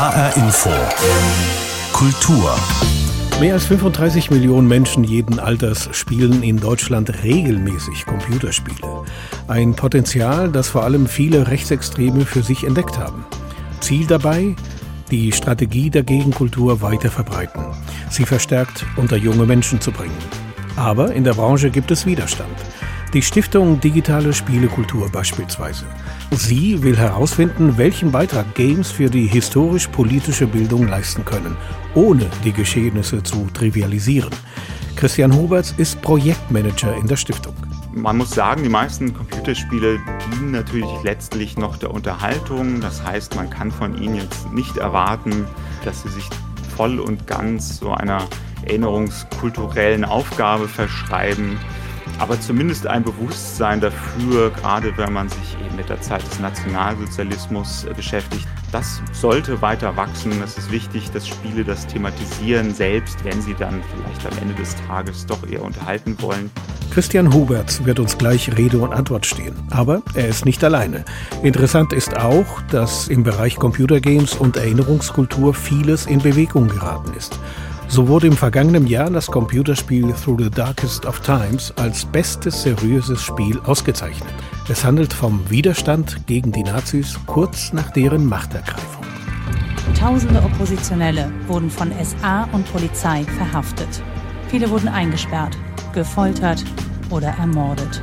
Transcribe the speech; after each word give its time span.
HR 0.00 0.34
Info. 0.38 0.70
Kultur. 1.92 2.58
Mehr 3.38 3.52
als 3.52 3.66
35 3.66 4.30
Millionen 4.30 4.66
Menschen 4.66 5.04
jeden 5.04 5.38
Alters 5.38 5.90
spielen 5.92 6.42
in 6.42 6.58
Deutschland 6.58 7.22
regelmäßig 7.22 8.06
Computerspiele. 8.06 9.04
Ein 9.46 9.74
Potenzial, 9.74 10.48
das 10.48 10.70
vor 10.70 10.84
allem 10.84 11.06
viele 11.06 11.48
Rechtsextreme 11.48 12.24
für 12.24 12.42
sich 12.42 12.64
entdeckt 12.64 12.96
haben. 12.96 13.26
Ziel 13.80 14.06
dabei? 14.06 14.56
Die 15.10 15.32
Strategie 15.32 15.90
der 15.90 16.04
Gegenkultur 16.04 16.80
weiter 16.80 17.10
verbreiten, 17.10 17.62
sie 18.08 18.24
verstärkt 18.24 18.86
unter 18.96 19.18
junge 19.18 19.44
Menschen 19.44 19.82
zu 19.82 19.92
bringen. 19.92 20.16
Aber 20.76 21.12
in 21.12 21.24
der 21.24 21.34
Branche 21.34 21.68
gibt 21.68 21.90
es 21.90 22.06
Widerstand. 22.06 22.56
Die 23.12 23.20
Stiftung 23.20 23.80
Digitale 23.80 24.32
Spielekultur 24.32 25.10
beispielsweise. 25.12 25.84
Sie 26.32 26.80
will 26.84 26.96
herausfinden, 26.96 27.76
welchen 27.76 28.12
Beitrag 28.12 28.54
Games 28.54 28.92
für 28.92 29.10
die 29.10 29.26
historisch-politische 29.26 30.46
Bildung 30.46 30.86
leisten 30.86 31.24
können, 31.24 31.56
ohne 31.94 32.26
die 32.44 32.52
Geschehnisse 32.52 33.20
zu 33.22 33.48
trivialisieren. 33.52 34.30
Christian 34.94 35.34
Huberts 35.34 35.74
ist 35.76 36.00
Projektmanager 36.02 36.94
in 36.96 37.08
der 37.08 37.16
Stiftung. 37.16 37.54
Man 37.92 38.18
muss 38.18 38.30
sagen, 38.30 38.62
die 38.62 38.68
meisten 38.68 39.12
Computerspiele 39.12 39.98
dienen 40.32 40.52
natürlich 40.52 40.90
letztlich 41.02 41.58
noch 41.58 41.76
der 41.76 41.90
Unterhaltung. 41.90 42.80
Das 42.80 43.02
heißt, 43.04 43.34
man 43.34 43.50
kann 43.50 43.72
von 43.72 44.00
ihnen 44.00 44.14
jetzt 44.14 44.52
nicht 44.52 44.76
erwarten, 44.76 45.48
dass 45.84 46.02
sie 46.02 46.10
sich 46.10 46.28
voll 46.76 47.00
und 47.00 47.26
ganz 47.26 47.80
so 47.80 47.90
einer 47.90 48.28
erinnerungskulturellen 48.62 50.04
Aufgabe 50.04 50.68
verschreiben 50.68 51.58
aber 52.18 52.40
zumindest 52.40 52.86
ein 52.86 53.02
Bewusstsein 53.02 53.80
dafür, 53.80 54.50
gerade 54.50 54.96
wenn 54.96 55.12
man 55.12 55.28
sich 55.28 55.56
eben 55.64 55.76
mit 55.76 55.88
der 55.88 56.00
Zeit 56.00 56.22
des 56.26 56.38
Nationalsozialismus 56.40 57.84
äh, 57.84 57.94
beschäftigt. 57.94 58.46
Das 58.72 59.02
sollte 59.12 59.60
weiter 59.62 59.96
wachsen. 59.96 60.32
Es 60.44 60.56
ist 60.56 60.70
wichtig, 60.70 61.10
dass 61.10 61.26
Spiele 61.26 61.64
das 61.64 61.86
thematisieren, 61.86 62.72
selbst 62.72 63.24
wenn 63.24 63.40
sie 63.42 63.54
dann 63.54 63.82
vielleicht 63.82 64.26
am 64.26 64.38
Ende 64.42 64.54
des 64.54 64.76
Tages 64.86 65.26
doch 65.26 65.44
eher 65.48 65.62
unterhalten 65.62 66.16
wollen. 66.20 66.50
Christian 66.90 67.32
Huberts 67.32 67.84
wird 67.84 68.00
uns 68.00 68.18
gleich 68.18 68.56
Rede 68.56 68.78
und 68.78 68.92
Antwort 68.92 69.26
stehen. 69.26 69.54
Aber 69.70 70.02
er 70.14 70.28
ist 70.28 70.44
nicht 70.44 70.62
alleine. 70.64 71.04
Interessant 71.42 71.92
ist 71.92 72.16
auch, 72.16 72.60
dass 72.70 73.08
im 73.08 73.22
Bereich 73.22 73.56
Computergames 73.56 74.34
und 74.34 74.56
Erinnerungskultur 74.56 75.54
vieles 75.54 76.06
in 76.06 76.20
Bewegung 76.20 76.68
geraten 76.68 77.12
ist. 77.16 77.38
So 77.90 78.06
wurde 78.06 78.28
im 78.28 78.36
vergangenen 78.36 78.86
Jahr 78.86 79.10
das 79.10 79.26
Computerspiel 79.26 80.12
Through 80.12 80.44
the 80.44 80.50
Darkest 80.50 81.06
of 81.06 81.18
Times 81.22 81.74
als 81.76 82.04
bestes 82.04 82.62
seriöses 82.62 83.20
Spiel 83.20 83.58
ausgezeichnet. 83.64 84.32
Es 84.68 84.84
handelt 84.84 85.12
vom 85.12 85.50
Widerstand 85.50 86.24
gegen 86.28 86.52
die 86.52 86.62
Nazis 86.62 87.18
kurz 87.26 87.72
nach 87.72 87.90
deren 87.90 88.26
Machtergreifung. 88.26 89.04
Tausende 89.98 90.40
Oppositionelle 90.40 91.32
wurden 91.48 91.68
von 91.68 91.90
SA 92.00 92.44
und 92.52 92.72
Polizei 92.72 93.24
verhaftet. 93.24 94.00
Viele 94.46 94.70
wurden 94.70 94.86
eingesperrt, 94.86 95.58
gefoltert 95.92 96.64
oder 97.10 97.30
ermordet. 97.40 98.00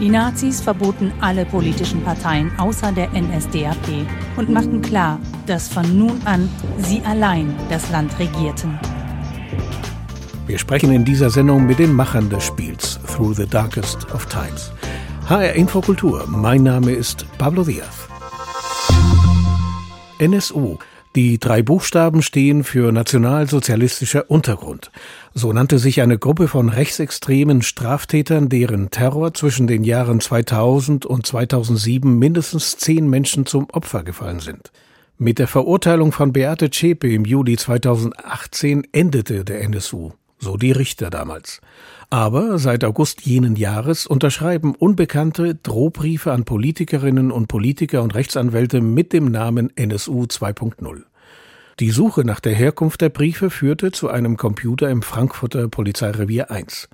Die 0.00 0.08
Nazis 0.08 0.62
verboten 0.62 1.12
alle 1.20 1.44
politischen 1.44 2.02
Parteien 2.02 2.50
außer 2.58 2.92
der 2.92 3.10
NSDAP 3.10 4.06
und 4.38 4.48
machten 4.48 4.80
klar, 4.80 5.18
dass 5.46 5.68
von 5.68 5.96
nun 5.96 6.20
an 6.24 6.48
sie 6.78 7.00
allein 7.04 7.54
das 7.70 7.90
Land 7.90 8.18
regierten. 8.18 8.78
Wir 10.46 10.58
sprechen 10.58 10.92
in 10.92 11.04
dieser 11.04 11.30
Sendung 11.30 11.66
mit 11.66 11.78
den 11.78 11.92
Machern 11.92 12.30
des 12.30 12.44
Spiels 12.44 13.00
Through 13.06 13.34
the 13.34 13.46
Darkest 13.46 14.12
of 14.12 14.26
Times. 14.26 14.72
HR 15.28 15.54
Infokultur, 15.54 16.24
mein 16.28 16.62
Name 16.62 16.92
ist 16.92 17.26
Pablo 17.38 17.64
Diaz. 17.64 18.06
NSU. 20.18 20.78
Die 21.16 21.40
drei 21.40 21.62
Buchstaben 21.62 22.20
stehen 22.20 22.62
für 22.62 22.92
Nationalsozialistischer 22.92 24.30
Untergrund. 24.30 24.90
So 25.32 25.52
nannte 25.52 25.78
sich 25.78 26.02
eine 26.02 26.18
Gruppe 26.18 26.46
von 26.46 26.68
rechtsextremen 26.68 27.62
Straftätern, 27.62 28.50
deren 28.50 28.90
Terror 28.90 29.32
zwischen 29.32 29.66
den 29.66 29.82
Jahren 29.82 30.20
2000 30.20 31.06
und 31.06 31.26
2007 31.26 32.18
mindestens 32.18 32.76
zehn 32.76 33.08
Menschen 33.08 33.46
zum 33.46 33.68
Opfer 33.70 34.04
gefallen 34.04 34.40
sind. 34.40 34.70
Mit 35.18 35.38
der 35.38 35.48
Verurteilung 35.48 36.12
von 36.12 36.32
Beate 36.32 36.70
Zschäpe 36.70 37.12
im 37.12 37.24
Juli 37.24 37.56
2018 37.56 38.86
endete 38.92 39.44
der 39.44 39.62
NSU 39.62 40.12
so 40.38 40.56
die 40.56 40.72
Richter 40.72 41.10
damals. 41.10 41.60
Aber 42.10 42.58
seit 42.58 42.84
August 42.84 43.22
jenen 43.22 43.56
Jahres 43.56 44.06
unterschreiben 44.06 44.74
Unbekannte 44.74 45.54
Drohbriefe 45.54 46.32
an 46.32 46.44
Politikerinnen 46.44 47.30
und 47.30 47.48
Politiker 47.48 48.02
und 48.02 48.14
Rechtsanwälte 48.14 48.80
mit 48.80 49.12
dem 49.12 49.26
Namen 49.26 49.72
NSU 49.76 50.24
2.0. 50.24 51.02
Die 51.80 51.90
Suche 51.90 52.24
nach 52.24 52.40
der 52.40 52.54
Herkunft 52.54 53.00
der 53.00 53.10
Briefe 53.10 53.50
führte 53.50 53.92
zu 53.92 54.08
einem 54.08 54.36
Computer 54.36 54.88
im 54.88 55.02
Frankfurter 55.02 55.68
Polizeirevier 55.68 56.50
1. 56.50 56.88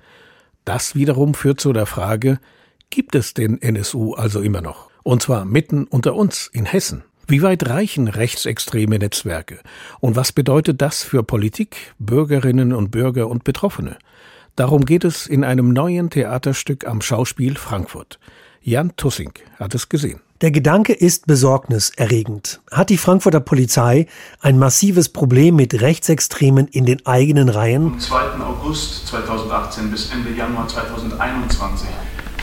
Das 0.65 0.95
wiederum 0.95 1.33
führt 1.33 1.59
zu 1.59 1.73
der 1.73 1.85
Frage, 1.85 2.39
gibt 2.89 3.15
es 3.15 3.33
den 3.33 3.61
NSU 3.61 4.13
also 4.13 4.41
immer 4.41 4.61
noch? 4.61 4.89
Und 5.03 5.21
zwar 5.21 5.45
mitten 5.45 5.85
unter 5.85 6.15
uns 6.15 6.47
in 6.47 6.65
Hessen. 6.65 7.03
Wie 7.25 7.41
weit 7.41 7.69
reichen 7.69 8.09
rechtsextreme 8.09 8.99
Netzwerke? 8.99 9.59
Und 10.01 10.17
was 10.17 10.33
bedeutet 10.33 10.81
das 10.81 11.03
für 11.03 11.23
Politik, 11.23 11.93
Bürgerinnen 11.97 12.73
und 12.73 12.91
Bürger 12.91 13.29
und 13.29 13.45
Betroffene? 13.45 13.97
Darum 14.57 14.85
geht 14.85 15.05
es 15.05 15.25
in 15.25 15.45
einem 15.45 15.69
neuen 15.69 16.09
Theaterstück 16.09 16.85
am 16.85 17.01
Schauspiel 17.01 17.55
Frankfurt. 17.55 18.19
Jan 18.61 18.95
Tussing 18.97 19.31
hat 19.57 19.73
es 19.73 19.87
gesehen. 19.87 20.19
Der 20.41 20.51
Gedanke 20.51 20.91
ist 20.91 21.25
besorgniserregend. 21.25 22.59
Hat 22.69 22.89
die 22.89 22.97
Frankfurter 22.97 23.39
Polizei 23.39 24.07
ein 24.41 24.59
massives 24.59 25.07
Problem 25.07 25.55
mit 25.55 25.79
Rechtsextremen 25.79 26.67
in 26.67 26.85
den 26.85 27.05
eigenen 27.05 27.47
Reihen? 27.47 27.91
Vom 27.91 27.99
2. 27.99 28.15
August 28.41 29.07
2018 29.07 29.89
bis 29.89 30.11
Ende 30.11 30.31
Januar 30.31 30.67
2021 30.67 31.87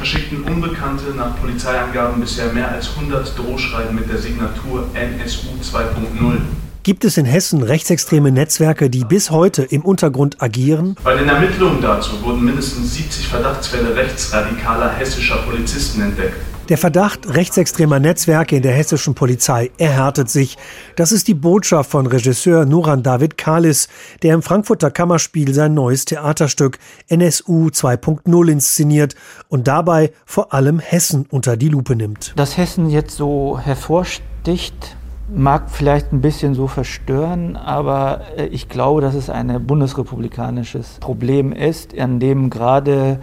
verschickten 0.00 0.44
Unbekannte 0.44 1.14
nach 1.14 1.38
Polizeiangaben 1.38 2.22
bisher 2.22 2.50
mehr 2.54 2.70
als 2.70 2.88
100 2.96 3.38
Drohschreiben 3.38 3.94
mit 3.94 4.08
der 4.08 4.16
Signatur 4.16 4.86
NSU 4.94 5.48
2.0. 5.62 6.38
Gibt 6.82 7.04
es 7.04 7.18
in 7.18 7.26
Hessen 7.26 7.62
rechtsextreme 7.62 8.32
Netzwerke, 8.32 8.88
die 8.88 9.04
bis 9.04 9.30
heute 9.30 9.62
im 9.62 9.82
Untergrund 9.82 10.40
agieren? 10.40 10.96
Bei 11.04 11.14
den 11.14 11.28
Ermittlungen 11.28 11.82
dazu 11.82 12.12
wurden 12.22 12.42
mindestens 12.42 12.94
70 12.94 13.28
Verdachtsfälle 13.28 13.94
rechtsradikaler 13.94 14.90
hessischer 14.90 15.36
Polizisten 15.42 16.00
entdeckt. 16.00 16.49
Der 16.70 16.78
Verdacht 16.78 17.34
rechtsextremer 17.34 17.98
Netzwerke 17.98 18.54
in 18.54 18.62
der 18.62 18.70
hessischen 18.70 19.16
Polizei 19.16 19.72
erhärtet 19.76 20.30
sich. 20.30 20.56
Das 20.94 21.10
ist 21.10 21.26
die 21.26 21.34
Botschaft 21.34 21.90
von 21.90 22.06
Regisseur 22.06 22.64
Nuran 22.64 23.02
David 23.02 23.36
Kalis, 23.36 23.88
der 24.22 24.34
im 24.34 24.42
Frankfurter 24.42 24.92
Kammerspiel 24.92 25.52
sein 25.52 25.74
neues 25.74 26.04
Theaterstück 26.04 26.78
NSU 27.08 27.70
2.0 27.70 28.52
inszeniert 28.52 29.16
und 29.48 29.66
dabei 29.66 30.12
vor 30.24 30.54
allem 30.54 30.78
Hessen 30.78 31.26
unter 31.28 31.56
die 31.56 31.70
Lupe 31.70 31.96
nimmt. 31.96 32.34
Dass 32.36 32.56
Hessen 32.56 32.88
jetzt 32.88 33.16
so 33.16 33.58
hervorsticht, 33.58 34.96
mag 35.34 35.70
vielleicht 35.70 36.12
ein 36.12 36.20
bisschen 36.20 36.54
so 36.54 36.66
verstören, 36.66 37.56
aber 37.56 38.20
äh, 38.36 38.46
ich 38.46 38.68
glaube, 38.68 39.00
dass 39.00 39.14
es 39.14 39.30
ein 39.30 39.66
bundesrepublikanisches 39.66 40.98
Problem 41.00 41.52
ist, 41.52 41.98
an 41.98 42.20
dem 42.20 42.50
gerade 42.50 43.18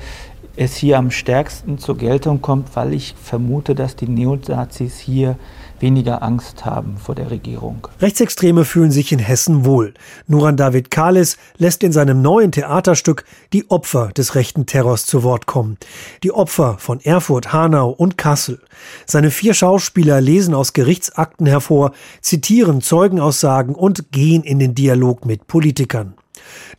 es 0.57 0.75
hier 0.75 0.97
am 0.97 1.11
stärksten 1.11 1.77
zur 1.77 1.97
Geltung 1.97 2.41
kommt, 2.41 2.75
weil 2.75 2.93
ich 2.93 3.13
vermute, 3.21 3.75
dass 3.75 3.95
die 3.95 4.07
Neonazis 4.07 4.97
hier 4.97 5.37
weniger 5.79 6.23
Angst 6.23 6.65
haben 6.65 6.97
vor 6.97 7.13
der 7.13 7.29
Regierung. 7.29 7.87
Rechtsextreme 8.01 8.65
fühlen 8.65 8.89
sich 8.89 9.11
in 9.11 9.19
Hessen 9.19 9.63
wohl. 9.63 9.93
Nuran 10.25 10.57
David 10.57 10.89
Kalis 10.89 11.37
lässt 11.57 11.83
in 11.83 11.91
seinem 11.91 12.23
neuen 12.23 12.51
Theaterstück 12.51 13.23
die 13.53 13.69
Opfer 13.69 14.07
des 14.07 14.33
rechten 14.33 14.65
Terrors 14.65 15.05
zu 15.05 15.21
Wort 15.21 15.45
kommen. 15.45 15.77
Die 16.23 16.31
Opfer 16.31 16.77
von 16.79 16.99
Erfurt, 17.01 17.53
Hanau 17.53 17.91
und 17.91 18.17
Kassel. 18.17 18.59
Seine 19.05 19.29
vier 19.29 19.53
Schauspieler 19.53 20.19
lesen 20.19 20.55
aus 20.55 20.73
Gerichtsakten 20.73 21.45
hervor, 21.45 21.91
zitieren 22.21 22.81
Zeugenaussagen 22.81 23.75
und 23.75 24.11
gehen 24.11 24.43
in 24.43 24.57
den 24.57 24.73
Dialog 24.73 25.25
mit 25.25 25.45
Politikern. 25.45 26.15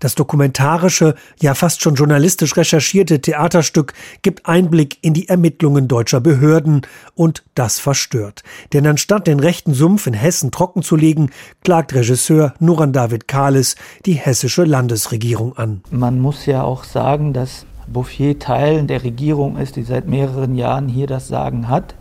Das 0.00 0.14
dokumentarische, 0.14 1.14
ja 1.40 1.54
fast 1.54 1.82
schon 1.82 1.94
journalistisch 1.94 2.56
recherchierte 2.56 3.20
Theaterstück 3.20 3.92
gibt 4.22 4.46
Einblick 4.46 4.98
in 5.02 5.14
die 5.14 5.28
Ermittlungen 5.28 5.88
deutscher 5.88 6.20
Behörden 6.20 6.82
und 7.14 7.44
das 7.54 7.78
verstört. 7.78 8.42
Denn 8.72 8.86
anstatt 8.86 9.26
den 9.26 9.40
rechten 9.40 9.74
Sumpf 9.74 10.06
in 10.06 10.14
Hessen 10.14 10.50
trocken 10.50 10.82
zu 10.82 10.96
legen, 10.96 11.30
klagt 11.62 11.94
Regisseur 11.94 12.54
Nuran 12.58 12.92
David 12.92 13.28
Kahles 13.28 13.76
die 14.06 14.12
hessische 14.12 14.64
Landesregierung 14.64 15.56
an. 15.56 15.82
Man 15.90 16.20
muss 16.20 16.46
ja 16.46 16.62
auch 16.62 16.84
sagen, 16.84 17.32
dass 17.32 17.66
Bouffier 17.86 18.38
Teil 18.38 18.84
der 18.84 19.02
Regierung 19.02 19.56
ist, 19.56 19.76
die 19.76 19.82
seit 19.82 20.06
mehreren 20.06 20.54
Jahren 20.54 20.88
hier 20.88 21.06
das 21.06 21.28
Sagen 21.28 21.68
hat. 21.68 21.94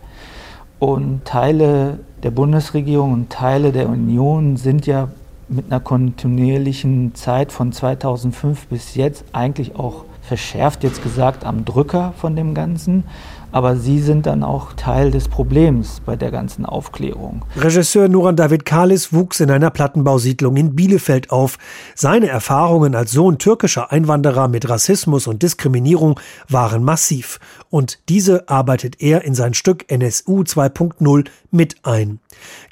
Und 0.78 1.24
Teile 1.24 2.00
der 2.22 2.30
Bundesregierung 2.30 3.12
und 3.12 3.30
Teile 3.30 3.72
der 3.72 3.88
Union 3.88 4.56
sind 4.56 4.86
ja 4.86 5.08
mit 5.48 5.66
einer 5.66 5.80
kontinuierlichen 5.80 7.14
Zeit 7.14 7.52
von 7.52 7.72
2005 7.72 8.66
bis 8.66 8.94
jetzt 8.94 9.24
eigentlich 9.32 9.76
auch 9.76 10.04
verschärft 10.22 10.84
jetzt 10.84 11.02
gesagt 11.02 11.44
am 11.44 11.64
Drücker 11.64 12.12
von 12.18 12.36
dem 12.36 12.54
Ganzen. 12.54 13.04
aber 13.50 13.76
sie 13.76 13.98
sind 14.00 14.26
dann 14.26 14.42
auch 14.42 14.74
Teil 14.74 15.10
des 15.10 15.28
Problems 15.28 16.00
bei 16.04 16.16
der 16.16 16.30
ganzen 16.30 16.66
Aufklärung. 16.66 17.44
Regisseur 17.56 18.08
Nuran 18.08 18.36
David 18.36 18.64
Kalis 18.64 19.12
wuchs 19.12 19.40
in 19.40 19.50
einer 19.50 19.70
Plattenbausiedlung 19.70 20.56
in 20.56 20.74
Bielefeld 20.74 21.30
auf. 21.30 21.58
Seine 21.94 22.28
Erfahrungen 22.28 22.94
als 22.94 23.12
Sohn 23.12 23.38
türkischer 23.38 23.90
Einwanderer 23.90 24.48
mit 24.48 24.68
Rassismus 24.68 25.26
und 25.26 25.42
Diskriminierung 25.42 26.20
waren 26.48 26.84
massiv 26.84 27.40
und 27.70 27.98
diese 28.08 28.48
arbeitet 28.48 29.00
er 29.00 29.24
in 29.24 29.34
sein 29.34 29.54
Stück 29.54 29.90
NSU 29.90 30.42
2.0 30.42 31.26
mit 31.50 31.76
ein. 31.82 32.20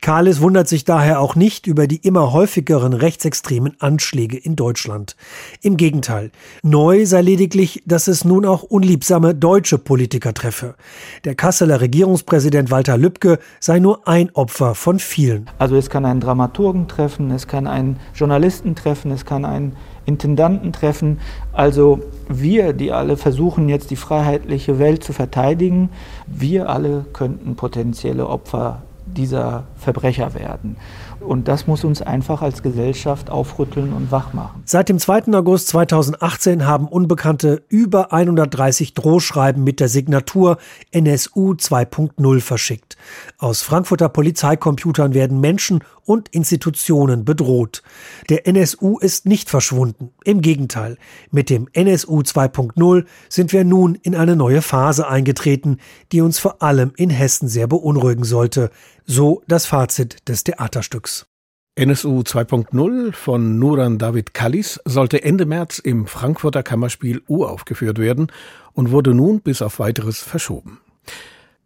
Kalis 0.01 0.41
wundert 0.41 0.69
sich 0.69 0.85
daher 0.85 1.21
auch 1.21 1.35
nicht 1.35 1.67
über 1.67 1.87
die 1.87 1.97
immer 1.97 2.33
häufigeren 2.33 2.93
rechtsextremen 2.93 3.77
Anschläge 3.81 4.37
in 4.37 4.57
Deutschland. 4.57 5.17
Im 5.63 5.77
Gegenteil, 5.77 6.31
neu 6.63 7.07
sei 7.07 7.23
lediglich, 7.23 7.83
dass 7.87 8.09
es 8.09 8.25
nun 8.25 8.45
auch 8.45 8.63
unliebsame 8.63 9.35
deutsche 9.35 9.79
Politiker 9.79 10.35
treffe. 10.35 10.75
Der 11.25 11.35
Kasseler 11.35 11.81
Regierungspräsident 11.81 12.71
Walter 12.71 12.99
Lübcke 12.99 13.39
sei 13.61 13.79
nur 13.79 14.07
ein 14.07 14.31
Opfer 14.35 14.75
von 14.75 14.99
vielen. 14.99 15.49
Also 15.59 15.77
es 15.77 15.91
kann 15.91 16.05
einen 16.05 16.21
Dramaturgen 16.21 16.89
treffen, 16.89 17.31
es 17.31 17.47
kann 17.47 17.67
einen 17.67 17.99
Journalisten 18.15 18.75
treffen, 18.75 19.11
es 19.11 19.25
kann 19.25 19.45
einen 19.45 19.77
Intendanten 20.07 20.73
treffen. 20.73 21.19
Also 21.53 22.01
wir, 22.29 22.73
die 22.73 22.93
alle 22.93 23.17
versuchen 23.17 23.69
jetzt 23.69 23.91
die 23.91 23.97
freiheitliche 23.97 24.79
Welt 24.79 25.05
zu 25.05 25.13
verteidigen, 25.13 25.91
wir 26.27 26.71
alle 26.71 27.05
könnten 27.13 27.57
potenzielle 27.57 28.27
Opfer 28.29 28.83
dieser 29.07 29.65
Verbrecher 29.77 30.35
werden. 30.35 30.77
Und 31.21 31.49
das 31.49 31.67
muss 31.67 31.85
uns 31.85 32.03
einfach 32.03 32.43
als 32.43 32.63
Gesellschaft 32.63 33.31
aufrütteln 33.31 33.93
und 33.93 34.11
wach 34.11 34.33
machen. 34.33 34.63
Seit 34.65 34.89
dem 34.89 34.99
2. 34.99 35.33
August 35.35 35.69
2018 35.69 36.67
haben 36.67 36.89
Unbekannte 36.89 37.63
über 37.69 38.13
130 38.13 38.95
Drohschreiben 38.95 39.65
mit 39.65 39.81
der 39.81 39.89
Signatur 39.89 40.59
NSU 40.93 41.53
2.0 41.53 42.41
verschickt. 42.41 42.97
Aus 43.39 43.63
Frankfurter 43.63 44.09
Polizeicomputern 44.09 45.15
werden 45.15 45.41
Menschen 45.41 45.81
und 46.07 46.29
Institutionen 46.29 47.25
bedroht. 47.25 47.83
Der 48.29 48.47
NSU 48.47 48.99
ist 48.99 49.27
nicht 49.27 49.51
verschwunden. 49.51 50.11
Im 50.25 50.41
Gegenteil. 50.41 50.97
Mit 51.31 51.51
dem 51.51 51.69
NSU 51.73 52.21
2.0 52.21 53.05
sind 53.29 53.53
wir 53.53 53.65
nun 53.65 53.97
in 53.97 54.15
eine 54.15 54.37
neue 54.37 54.63
Phase 54.63 55.09
eingetreten, 55.09 55.79
die 56.13 56.21
uns 56.21 56.39
vor 56.39 56.63
allem 56.63 56.93
in 56.97 57.11
Hessen 57.11 57.49
sehr 57.49 57.67
beunruhigen 57.67 58.25
sollte. 58.25 58.71
So 59.09 59.45
das 59.47 59.67
Fazit 59.67 60.29
des 60.29 60.43
Theaterstücks. 60.43 61.27
NSU 61.77 62.23
2.0 62.23 63.13
von 63.13 63.57
Nuran 63.57 63.99
David 63.99 64.35
Kallis 64.35 64.81
sollte 64.85 65.23
Ende 65.23 65.47
März 65.47 65.79
im 65.79 66.09
Frankfurter 66.09 66.65
Kammerspiel 66.65 67.23
uraufgeführt 67.29 67.99
werden 67.99 68.33
und 68.73 68.91
wurde 68.91 69.15
nun 69.15 69.43
bis 69.43 69.63
auf 69.63 69.79
weiteres 69.79 70.19
verschoben. 70.19 70.81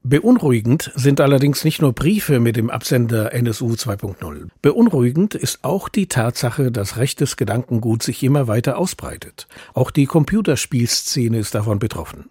Beunruhigend 0.02 0.92
sind 0.96 1.19
allerdings 1.19 1.64
nicht 1.64 1.81
nur 1.81 1.94
Briefe 1.94 2.40
mit 2.40 2.56
dem 2.56 2.69
Absender 2.69 3.32
NSU 3.32 3.72
2.0. 3.72 4.48
Beunruhigend 4.60 5.34
ist 5.34 5.64
auch 5.64 5.88
die 5.88 6.08
Tatsache, 6.08 6.70
dass 6.70 6.98
rechtes 6.98 7.38
Gedankengut 7.38 8.02
sich 8.02 8.22
immer 8.22 8.48
weiter 8.48 8.76
ausbreitet. 8.76 9.48
Auch 9.72 9.90
die 9.90 10.04
Computerspielszene 10.04 11.38
ist 11.38 11.54
davon 11.54 11.78
betroffen. 11.78 12.28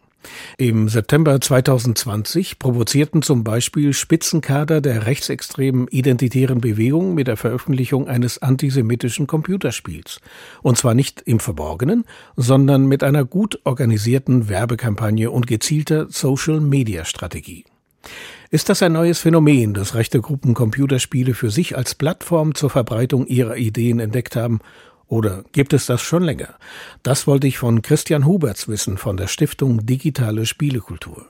Im 0.58 0.90
September 0.90 1.40
2020 1.40 2.60
provozierten 2.60 3.22
zum 3.22 3.44
Beispiel 3.44 3.94
Spitzenkader 3.94 4.82
der 4.82 5.06
rechtsextremen 5.06 5.88
identitären 5.88 6.62
Bewegung 6.62 7.14
mit 7.14 7.28
der 7.28 7.38
Veröffentlichung 7.38 8.08
eines 8.08 8.42
antisemitischen 8.42 9.28
Computerspiels. 9.28 10.20
Und 10.62 10.78
zwar 10.78 10.94
nicht 10.94 11.22
im 11.22 11.40
Verborgenen, 11.40 12.06
sondern 12.36 12.88
mit 12.88 13.04
einer 13.04 13.26
gut 13.26 13.60
organisierten 13.64 14.50
Werbekampagne 14.50 15.32
und 15.32 15.48
gezielter 15.48 16.08
Social-Media-Strategie. 16.10 17.66
Ist 18.52 18.70
das 18.70 18.82
ein 18.82 18.94
neues 18.94 19.20
Phänomen, 19.20 19.76
dass 19.76 19.94
rechte 19.94 20.22
Gruppen 20.22 20.56
Computerspiele 20.56 21.36
für 21.36 21.52
sich 21.52 21.78
als 21.78 21.94
Plattform 21.94 22.56
zur 22.56 22.72
Verbreitung 22.72 23.28
ihrer 23.28 23.58
Ideen 23.58 24.00
entdeckt 24.00 24.36
haben 24.36 24.60
oder 25.10 25.44
gibt 25.52 25.74
es 25.74 25.88
das 25.88 26.02
schon 26.02 26.24
länger? 26.24 26.56
Das 27.04 27.28
wollte 27.28 27.48
ich 27.48 27.58
von 27.58 27.82
Christian 27.82 28.26
Huberts 28.26 28.68
wissen 28.68 28.98
von 28.98 29.18
der 29.18 29.28
Stiftung 29.28 29.86
Digitale 29.86 30.46
Spielekultur. 30.46 31.28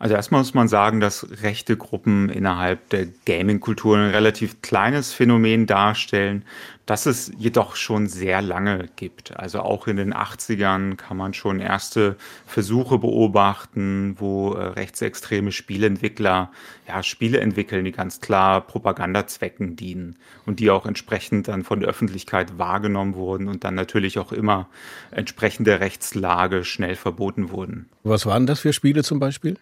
Also 0.00 0.14
erstmal 0.14 0.40
muss 0.40 0.54
man 0.54 0.66
sagen, 0.66 0.98
dass 1.00 1.26
rechte 1.42 1.76
Gruppen 1.76 2.30
innerhalb 2.30 2.88
der 2.88 3.06
Gaming-Kultur 3.26 3.98
ein 3.98 4.10
relativ 4.10 4.62
kleines 4.62 5.12
Phänomen 5.12 5.66
darstellen, 5.66 6.46
das 6.86 7.04
es 7.04 7.30
jedoch 7.36 7.76
schon 7.76 8.06
sehr 8.06 8.40
lange 8.40 8.88
gibt. 8.96 9.36
Also 9.36 9.60
auch 9.60 9.86
in 9.88 9.98
den 9.98 10.14
80ern 10.14 10.96
kann 10.96 11.18
man 11.18 11.34
schon 11.34 11.60
erste 11.60 12.16
Versuche 12.46 12.96
beobachten, 12.96 14.16
wo 14.18 14.54
äh, 14.54 14.68
rechtsextreme 14.68 15.52
Spieleentwickler 15.52 16.50
ja, 16.88 17.02
Spiele 17.02 17.38
entwickeln, 17.38 17.84
die 17.84 17.92
ganz 17.92 18.22
klar 18.22 18.62
Propagandazwecken 18.62 19.76
dienen 19.76 20.16
und 20.46 20.60
die 20.60 20.70
auch 20.70 20.86
entsprechend 20.86 21.46
dann 21.48 21.62
von 21.62 21.80
der 21.80 21.90
Öffentlichkeit 21.90 22.56
wahrgenommen 22.56 23.16
wurden 23.16 23.48
und 23.48 23.64
dann 23.64 23.74
natürlich 23.74 24.18
auch 24.18 24.32
immer 24.32 24.66
entsprechende 25.10 25.78
Rechtslage 25.78 26.64
schnell 26.64 26.96
verboten 26.96 27.50
wurden. 27.50 27.90
Was 28.02 28.24
waren 28.24 28.46
das 28.46 28.60
für 28.60 28.72
Spiele 28.72 29.04
zum 29.04 29.20
Beispiel? 29.20 29.58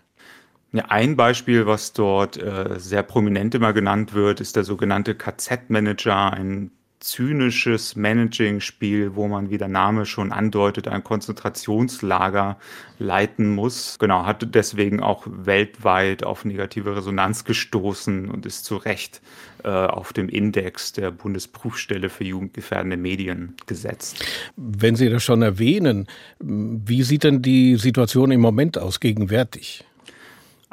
Ja, 0.73 0.85
ein 0.89 1.17
Beispiel, 1.17 1.67
was 1.67 1.95
dort 1.95 2.37
äh, 2.37 2.79
sehr 2.79 3.03
prominent 3.03 3.55
immer 3.55 3.73
genannt 3.73 4.13
wird, 4.13 4.41
ist 4.41 4.55
der 4.55 4.65
sogenannte 4.65 5.15
KZ-Manager, 5.15 6.33
ein 6.33 6.71
zynisches 7.01 7.97
Managing-Spiel, 7.97 9.15
wo 9.15 9.29
man, 9.29 9.51
wie 9.51 9.59
der 9.59 9.69
Name 9.69 10.05
schon 10.05 10.33
andeutet, 10.33 10.89
ein 10.89 11.05
Konzentrationslager 11.05 12.59
leiten 12.99 13.55
muss. 13.55 13.99
Genau, 13.99 14.27
hat 14.27 14.55
deswegen 14.55 15.01
auch 15.01 15.27
weltweit 15.27 16.25
auf 16.25 16.45
negative 16.45 16.97
Resonanz 16.97 17.45
gestoßen 17.45 18.29
und 18.29 18.47
ist 18.47 18.65
zu 18.65 18.77
Recht 18.77 19.23
äh, 19.63 19.69
auf 19.69 20.13
dem 20.13 20.29
Index 20.29 20.93
der 20.93 21.13
Bundesprüfstelle 21.13 22.09
für 22.09 22.25
jugendgefährdende 22.25 22.97
Medien 22.97 23.55
gesetzt. 23.67 24.25
Wenn 24.57 24.97
Sie 24.97 25.09
das 25.09 25.23
schon 25.23 25.43
erwähnen, 25.43 26.09
wie 26.41 27.03
sieht 27.05 27.25
denn 27.25 27.43
die 27.43 27.77
Situation 27.77 28.33
im 28.33 28.41
Moment 28.41 28.77
aus, 28.77 28.99
gegenwärtig? 28.99 29.85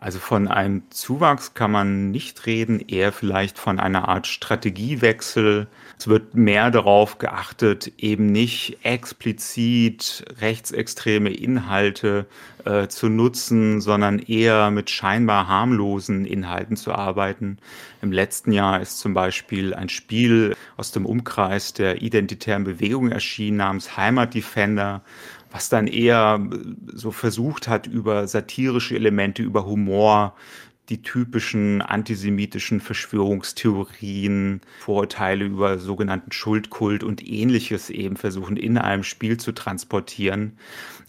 Also 0.05 0.19
von 0.19 0.47
einem 0.47 0.83
Zuwachs 0.91 1.55
kann 1.55 1.71
man 1.71 2.11
nicht 2.11 2.45
reden, 2.45 2.79
eher 2.79 3.11
vielleicht 3.11 3.57
von 3.57 3.79
einer 3.79 4.07
Art 4.07 4.27
Strategiewechsel. 4.27 5.65
Es 5.97 6.07
wird 6.07 6.35
mehr 6.35 6.69
darauf 6.69 7.17
geachtet, 7.17 7.91
eben 7.97 8.27
nicht 8.27 8.77
explizit 8.83 10.23
rechtsextreme 10.39 11.31
Inhalte 11.31 12.27
äh, 12.65 12.87
zu 12.87 13.09
nutzen, 13.09 13.81
sondern 13.81 14.19
eher 14.19 14.69
mit 14.69 14.91
scheinbar 14.91 15.47
harmlosen 15.47 16.25
Inhalten 16.25 16.75
zu 16.75 16.93
arbeiten. 16.93 17.57
Im 18.03 18.11
letzten 18.11 18.51
Jahr 18.51 18.81
ist 18.81 18.99
zum 18.99 19.15
Beispiel 19.15 19.73
ein 19.73 19.89
Spiel 19.89 20.55
aus 20.77 20.91
dem 20.91 21.07
Umkreis 21.07 21.73
der 21.73 22.03
identitären 22.03 22.63
Bewegung 22.63 23.09
erschienen 23.09 23.57
namens 23.57 23.97
Heimat 23.97 24.35
Defender 24.35 25.01
was 25.55 25.69
dann 25.69 25.87
eher 25.87 26.37
so 26.93 27.11
versucht 27.11 27.69
hat, 27.69 27.87
über 27.87 28.27
satirische 28.27 28.93
Elemente, 28.95 29.41
über 29.41 29.65
Humor, 29.65 30.35
die 30.89 31.01
typischen 31.01 31.81
antisemitischen 31.81 32.79
Verschwörungstheorien, 32.79 34.61
Vorurteile 34.79 35.45
über 35.45 35.79
sogenannten 35.79 36.31
Schuldkult 36.31 37.03
und 37.03 37.27
ähnliches 37.27 37.89
eben 37.89 38.17
versuchen 38.17 38.57
in 38.57 38.77
einem 38.77 39.03
Spiel 39.03 39.37
zu 39.37 39.51
transportieren. 39.51 40.57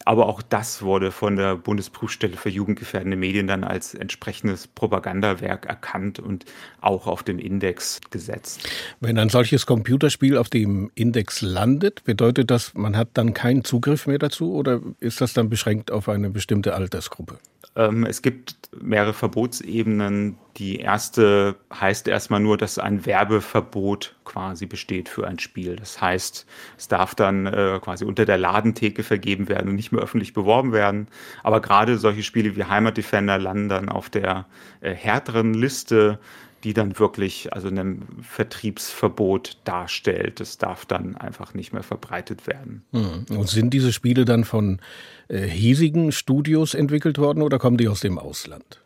Aber 0.04 0.26
auch 0.26 0.40
das 0.40 0.82
wurde 0.82 1.10
von 1.10 1.36
der 1.36 1.56
Bundesprüfstelle 1.56 2.36
für 2.36 2.48
jugendgefährdende 2.48 3.16
Medien 3.16 3.46
dann 3.48 3.64
als 3.64 3.92
entsprechendes 3.94 4.68
Propagandawerk 4.68 5.66
erkannt 5.66 6.20
und 6.20 6.44
auch 6.80 7.06
auf 7.06 7.22
dem 7.22 7.38
Index 7.38 8.00
gesetzt. 8.10 8.68
Wenn 9.00 9.18
ein 9.18 9.28
solches 9.28 9.66
Computerspiel 9.66 10.38
auf 10.38 10.48
dem 10.48 10.90
Index 10.94 11.42
landet, 11.42 12.04
bedeutet 12.04 12.50
das, 12.50 12.72
man 12.74 12.96
hat 12.96 13.08
dann 13.14 13.34
keinen 13.34 13.64
Zugriff 13.64 14.06
mehr 14.06 14.18
dazu 14.18 14.54
oder 14.54 14.80
ist 15.00 15.20
das 15.20 15.32
dann 15.32 15.48
beschränkt 15.50 15.90
auf 15.90 16.08
eine 16.08 16.30
bestimmte 16.30 16.74
Altersgruppe? 16.74 17.38
Ähm, 17.76 18.04
es 18.04 18.22
gibt 18.22 18.56
mehrere 18.80 19.12
Verbotsebenen. 19.12 20.38
Die 20.56 20.80
erste 20.80 21.56
heißt 21.72 22.08
erstmal 22.08 22.40
nur, 22.40 22.56
dass 22.56 22.78
ein 22.78 23.04
Werbeverbot 23.04 24.16
quasi 24.24 24.66
besteht 24.66 25.08
für 25.08 25.26
ein 25.26 25.38
Spiel. 25.38 25.76
Das 25.76 26.00
heißt, 26.00 26.46
es 26.78 26.88
darf 26.88 27.14
dann 27.14 27.46
äh, 27.46 27.78
quasi 27.82 28.04
unter 28.04 28.24
der 28.24 28.38
Ladentheke 28.38 29.02
vergeben 29.02 29.48
werden 29.48 29.68
und 29.68 29.76
nicht 29.76 29.92
mehr 29.92 30.02
öffentlich 30.02 30.32
beworben 30.32 30.72
werden. 30.72 31.08
Aber 31.42 31.60
gerade 31.60 31.98
solche 31.98 32.22
Spiele 32.22 32.56
wie 32.56 32.64
Heimat 32.64 32.96
Defender 32.96 33.38
landen 33.38 33.68
dann 33.68 33.88
auf 33.90 34.08
der 34.08 34.46
äh, 34.80 34.94
härteren 34.94 35.52
Liste 35.52 36.18
die 36.66 36.74
dann 36.74 36.98
wirklich 36.98 37.52
also 37.52 37.68
einem 37.68 38.02
Vertriebsverbot 38.22 39.58
darstellt. 39.62 40.40
Das 40.40 40.58
darf 40.58 40.84
dann 40.84 41.16
einfach 41.16 41.54
nicht 41.54 41.72
mehr 41.72 41.84
verbreitet 41.84 42.48
werden. 42.48 42.82
Hm. 42.90 43.24
Und 43.30 43.48
sind 43.48 43.70
diese 43.70 43.92
Spiele 43.92 44.24
dann 44.24 44.42
von 44.42 44.80
äh, 45.28 45.42
hiesigen 45.42 46.10
Studios 46.10 46.74
entwickelt 46.74 47.18
worden 47.18 47.42
oder 47.42 47.60
kommen 47.60 47.76
die 47.76 47.86
aus 47.86 48.00
dem 48.00 48.18
Ausland? 48.18 48.82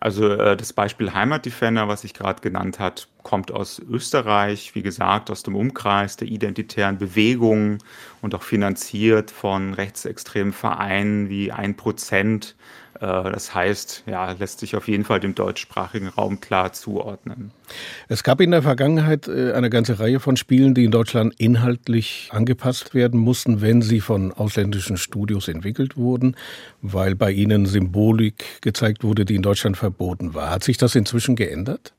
Also 0.00 0.28
äh, 0.28 0.56
das 0.56 0.72
Beispiel 0.72 1.14
Heimat 1.14 1.46
Defender, 1.46 1.86
was 1.86 2.02
ich 2.02 2.14
gerade 2.14 2.42
genannt 2.42 2.80
hat, 2.80 3.06
kommt 3.22 3.52
aus 3.52 3.78
Österreich, 3.78 4.74
wie 4.74 4.82
gesagt, 4.82 5.30
aus 5.30 5.44
dem 5.44 5.54
Umkreis 5.54 6.16
der 6.16 6.26
identitären 6.26 6.98
Bewegung 6.98 7.78
und 8.22 8.34
auch 8.34 8.42
finanziert 8.42 9.30
von 9.30 9.72
rechtsextremen 9.72 10.52
Vereinen 10.52 11.28
wie 11.28 11.52
ein 11.52 11.76
Prozent 11.76 12.56
äh, 12.58 12.85
das 13.00 13.54
heißt, 13.54 14.04
ja, 14.06 14.32
lässt 14.32 14.60
sich 14.60 14.76
auf 14.76 14.88
jeden 14.88 15.04
Fall 15.04 15.20
dem 15.20 15.34
deutschsprachigen 15.34 16.08
Raum 16.08 16.40
klar 16.40 16.72
zuordnen. 16.72 17.50
Es 18.08 18.22
gab 18.22 18.40
in 18.40 18.50
der 18.50 18.62
Vergangenheit 18.62 19.28
äh, 19.28 19.52
eine 19.52 19.70
ganze 19.70 19.98
Reihe 19.98 20.20
von 20.20 20.36
Spielen, 20.36 20.74
die 20.74 20.84
in 20.84 20.90
Deutschland 20.90 21.34
inhaltlich 21.38 22.28
angepasst 22.32 22.94
werden 22.94 23.18
mussten, 23.18 23.60
wenn 23.60 23.82
sie 23.82 24.00
von 24.00 24.32
ausländischen 24.32 24.96
Studios 24.96 25.48
entwickelt 25.48 25.96
wurden, 25.96 26.36
weil 26.82 27.14
bei 27.14 27.30
ihnen 27.30 27.66
Symbolik 27.66 28.62
gezeigt 28.62 29.02
wurde, 29.02 29.24
die 29.24 29.34
in 29.34 29.42
Deutschland 29.42 29.76
verboten 29.76 30.34
war. 30.34 30.50
Hat 30.50 30.64
sich 30.64 30.76
das 30.76 30.94
inzwischen 30.94 31.36
geändert? 31.36 31.92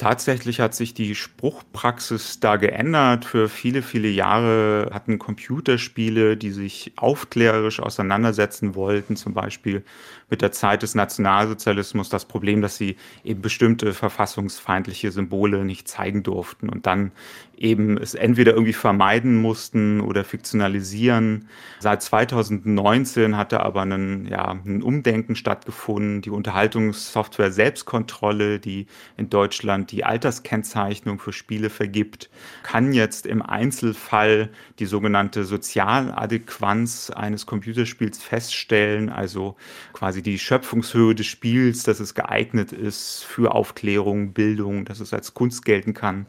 Tatsächlich 0.00 0.60
hat 0.60 0.74
sich 0.74 0.94
die 0.94 1.14
Spruchpraxis 1.14 2.40
da 2.40 2.56
geändert. 2.56 3.26
Für 3.26 3.50
viele, 3.50 3.82
viele 3.82 4.08
Jahre 4.08 4.88
hatten 4.94 5.18
Computerspiele, 5.18 6.38
die 6.38 6.52
sich 6.52 6.92
aufklärerisch 6.96 7.80
auseinandersetzen 7.80 8.74
wollten, 8.74 9.16
zum 9.16 9.34
Beispiel 9.34 9.84
mit 10.30 10.40
der 10.40 10.52
Zeit 10.52 10.82
des 10.82 10.94
Nationalsozialismus, 10.94 12.08
das 12.08 12.24
Problem, 12.24 12.62
dass 12.62 12.76
sie 12.76 12.96
eben 13.24 13.42
bestimmte 13.42 13.92
verfassungsfeindliche 13.92 15.10
Symbole 15.10 15.66
nicht 15.66 15.86
zeigen 15.86 16.22
durften 16.22 16.70
und 16.70 16.86
dann 16.86 17.12
eben 17.58 17.98
es 17.98 18.14
entweder 18.14 18.52
irgendwie 18.52 18.72
vermeiden 18.72 19.36
mussten 19.36 20.00
oder 20.00 20.24
fiktionalisieren. 20.24 21.48
Seit 21.80 22.02
2019 22.02 23.36
hatte 23.36 23.60
aber 23.60 23.82
ein, 23.82 24.26
ja, 24.30 24.52
ein 24.64 24.82
Umdenken 24.82 25.36
stattgefunden. 25.36 26.22
Die 26.22 26.30
Unterhaltungssoftware 26.30 27.52
Selbstkontrolle, 27.52 28.60
die 28.60 28.86
in 29.18 29.28
Deutschland 29.28 29.89
die 29.90 30.04
Alterskennzeichnung 30.04 31.18
für 31.18 31.32
Spiele 31.32 31.70
vergibt, 31.70 32.30
kann 32.62 32.92
jetzt 32.92 33.26
im 33.26 33.42
Einzelfall 33.42 34.50
die 34.78 34.86
sogenannte 34.86 35.44
Sozialadäquanz 35.44 37.10
eines 37.10 37.46
Computerspiels 37.46 38.22
feststellen, 38.22 39.08
also 39.08 39.56
quasi 39.92 40.22
die 40.22 40.38
Schöpfungshöhe 40.38 41.14
des 41.14 41.26
Spiels, 41.26 41.82
dass 41.82 42.00
es 42.00 42.14
geeignet 42.14 42.72
ist 42.72 43.24
für 43.24 43.54
Aufklärung, 43.54 44.32
Bildung, 44.32 44.84
dass 44.84 45.00
es 45.00 45.12
als 45.12 45.34
Kunst 45.34 45.64
gelten 45.64 45.94
kann. 45.94 46.26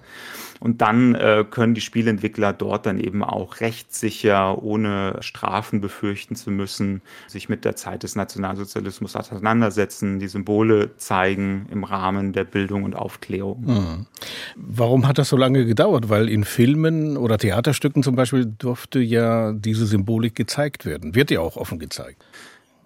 Und 0.62 0.82
dann 0.82 1.16
äh, 1.16 1.44
können 1.50 1.74
die 1.74 1.82
Spielentwickler 1.82 2.54
dort 2.54 2.86
dann 2.86 3.00
eben 3.00 3.24
auch 3.24 3.62
rechtssicher, 3.62 4.62
ohne 4.62 5.18
Strafen 5.22 5.82
befürchten 5.82 6.36
zu 6.36 6.52
müssen, 6.52 7.02
sich 7.28 7.50
mit 7.50 7.66
der 7.66 7.76
Zeit 7.76 8.04
des 8.04 8.16
Nationalsozialismus 8.16 9.16
auseinandersetzen, 9.16 10.20
die 10.20 10.28
Symbole 10.28 10.96
zeigen 10.98 11.66
im 11.72 11.84
Rahmen 11.84 12.32
der 12.32 12.44
Bildung 12.44 12.84
und 12.84 12.96
Aufklärung. 12.96 13.66
Mhm. 13.66 14.06
Warum 14.56 15.08
hat 15.08 15.18
das 15.18 15.30
so 15.30 15.38
lange 15.38 15.66
gedauert? 15.66 16.10
Weil 16.10 16.30
in 16.30 16.44
Filmen 16.44 17.18
oder 17.18 17.40
Theaterstücken 17.40 18.04
zum 18.04 18.16
Beispiel 18.16 18.46
durfte 18.46 19.00
ja 19.00 19.54
diese 19.54 19.88
Symbolik 19.88 20.36
gezeigt 20.36 20.86
werden. 20.86 21.16
Wird 21.16 21.32
ja 21.32 21.40
auch 21.40 21.58
offen 21.58 21.80
gezeigt. 21.80 22.24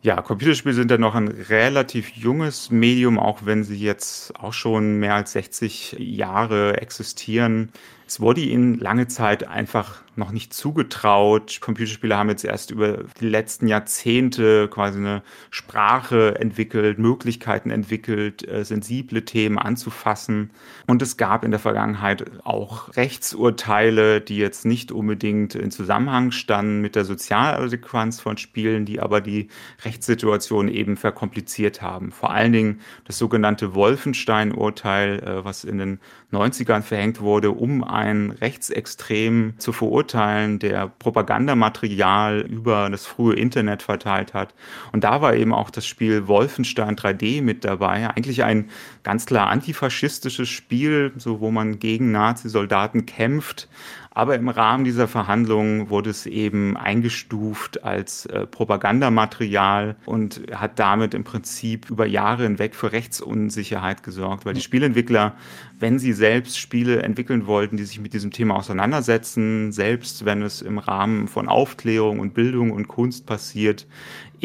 Ja, 0.06 0.22
Computerspiele 0.22 0.76
sind 0.76 0.92
ja 0.92 1.00
noch 1.00 1.16
ein 1.16 1.30
relativ 1.30 2.10
junges 2.10 2.70
Medium, 2.70 3.18
auch 3.18 3.40
wenn 3.46 3.64
sie 3.64 3.80
jetzt 3.80 4.36
auch 4.36 4.54
schon 4.54 5.00
mehr 5.00 5.16
als 5.16 5.32
60 5.32 5.96
Jahre 5.98 6.80
existieren. 6.80 7.72
Es 8.08 8.20
wurde 8.20 8.42
ihnen 8.42 8.78
lange 8.78 9.08
Zeit 9.08 9.48
einfach 9.48 10.04
noch 10.18 10.32
nicht 10.32 10.54
zugetraut. 10.54 11.60
Computerspiele 11.62 12.16
haben 12.16 12.30
jetzt 12.30 12.46
erst 12.46 12.72
über 12.72 13.04
die 13.20 13.28
letzten 13.28 13.68
Jahrzehnte 13.68 14.68
quasi 14.70 15.00
eine 15.00 15.24
Sprache 15.50 16.40
entwickelt, 16.40 17.00
Möglichkeiten 17.00 17.70
entwickelt, 17.70 18.48
äh, 18.48 18.64
sensible 18.64 19.26
Themen 19.26 19.58
anzufassen. 19.58 20.52
Und 20.88 21.02
es 21.02 21.18
gab 21.18 21.44
in 21.44 21.52
der 21.52 21.60
Vergangenheit 21.60 22.26
auch 22.44 22.96
Rechtsurteile, 22.96 24.22
die 24.22 24.38
jetzt 24.38 24.66
nicht 24.66 24.92
unbedingt 24.92 25.56
in 25.56 25.72
Zusammenhang 25.72 26.32
standen 26.32 26.82
mit 26.82 26.96
der 26.96 27.06
Sozialadäquanz 27.06 28.20
von 28.20 28.38
Spielen, 28.38 28.86
die 28.86 29.00
aber 29.00 29.22
die 29.22 29.50
Rechtssituation 29.84 30.68
eben 30.68 30.98
verkompliziert 30.98 31.82
haben. 31.82 32.12
Vor 32.12 32.32
allen 32.32 32.54
Dingen 32.54 32.82
das 33.06 33.18
sogenannte 33.18 33.76
Wolfenstein-Urteil, 33.76 35.20
äh, 35.20 35.44
was 35.44 35.64
in 35.64 35.78
den 35.78 36.00
90ern 36.32 36.82
verhängt 36.82 37.22
wurde, 37.22 37.52
um 37.52 37.84
einen 37.96 38.32
Rechtsextrem 38.32 39.54
zu 39.58 39.72
verurteilen, 39.72 40.60
der 40.60 40.88
Propagandamaterial 40.88 42.42
über 42.42 42.90
das 42.90 43.06
frühe 43.06 43.36
Internet 43.36 43.82
verteilt 43.82 44.34
hat. 44.34 44.54
Und 44.92 45.04
da 45.04 45.22
war 45.22 45.36
eben 45.36 45.54
auch 45.54 45.70
das 45.70 45.86
Spiel 45.86 46.28
Wolfenstein 46.28 46.96
3D 46.96 47.42
mit 47.42 47.64
dabei. 47.64 48.10
Eigentlich 48.10 48.44
ein 48.44 48.70
ganz 49.04 49.26
klar 49.26 49.48
antifaschistisches 49.48 50.50
Spiel, 50.50 51.14
so 51.18 51.40
wo 51.40 51.52
man 51.52 51.80
gegen 51.80 52.12
Nazi-Soldaten 52.12 53.06
kämpft, 53.06 53.68
aber 54.16 54.36
im 54.36 54.48
Rahmen 54.48 54.86
dieser 54.86 55.10
Verhandlungen 55.10 55.90
wurde 55.90 56.10
es 56.10 56.26
eben 56.26 56.78
eingestuft 56.78 57.84
als 57.84 58.26
äh, 58.28 58.48
Propagandamaterial 58.48 59.98
und 60.06 60.42
hat 60.54 60.80
damit 60.80 61.14
im 61.14 61.26
Prinzip 61.26 61.90
über 61.90 62.06
Jahre 62.06 62.44
hinweg 62.44 62.76
für 62.76 62.94
Rechtsunsicherheit 62.94 64.04
gesorgt, 64.04 64.46
weil 64.46 64.54
die 64.54 64.62
Spielentwickler, 64.62 65.36
wenn 65.80 66.00
sie 66.00 66.14
selbst 66.14 66.58
Spiele 66.58 67.04
entwickeln 67.04 67.46
wollten, 67.46 67.76
die 67.76 67.84
sich 67.84 68.00
mit 68.00 68.14
diesem 68.14 68.32
Thema 68.32 68.56
auseinandersetzen, 68.56 69.74
selbst 69.74 70.24
wenn 70.24 70.42
es 70.44 70.62
im 70.62 70.78
Rahmen 70.78 71.28
von 71.28 71.50
Aufklärung 71.50 72.20
und 72.20 72.34
Bildung 72.34 72.72
und 72.72 72.88
Kunst 72.88 73.26
passiert, 73.26 73.86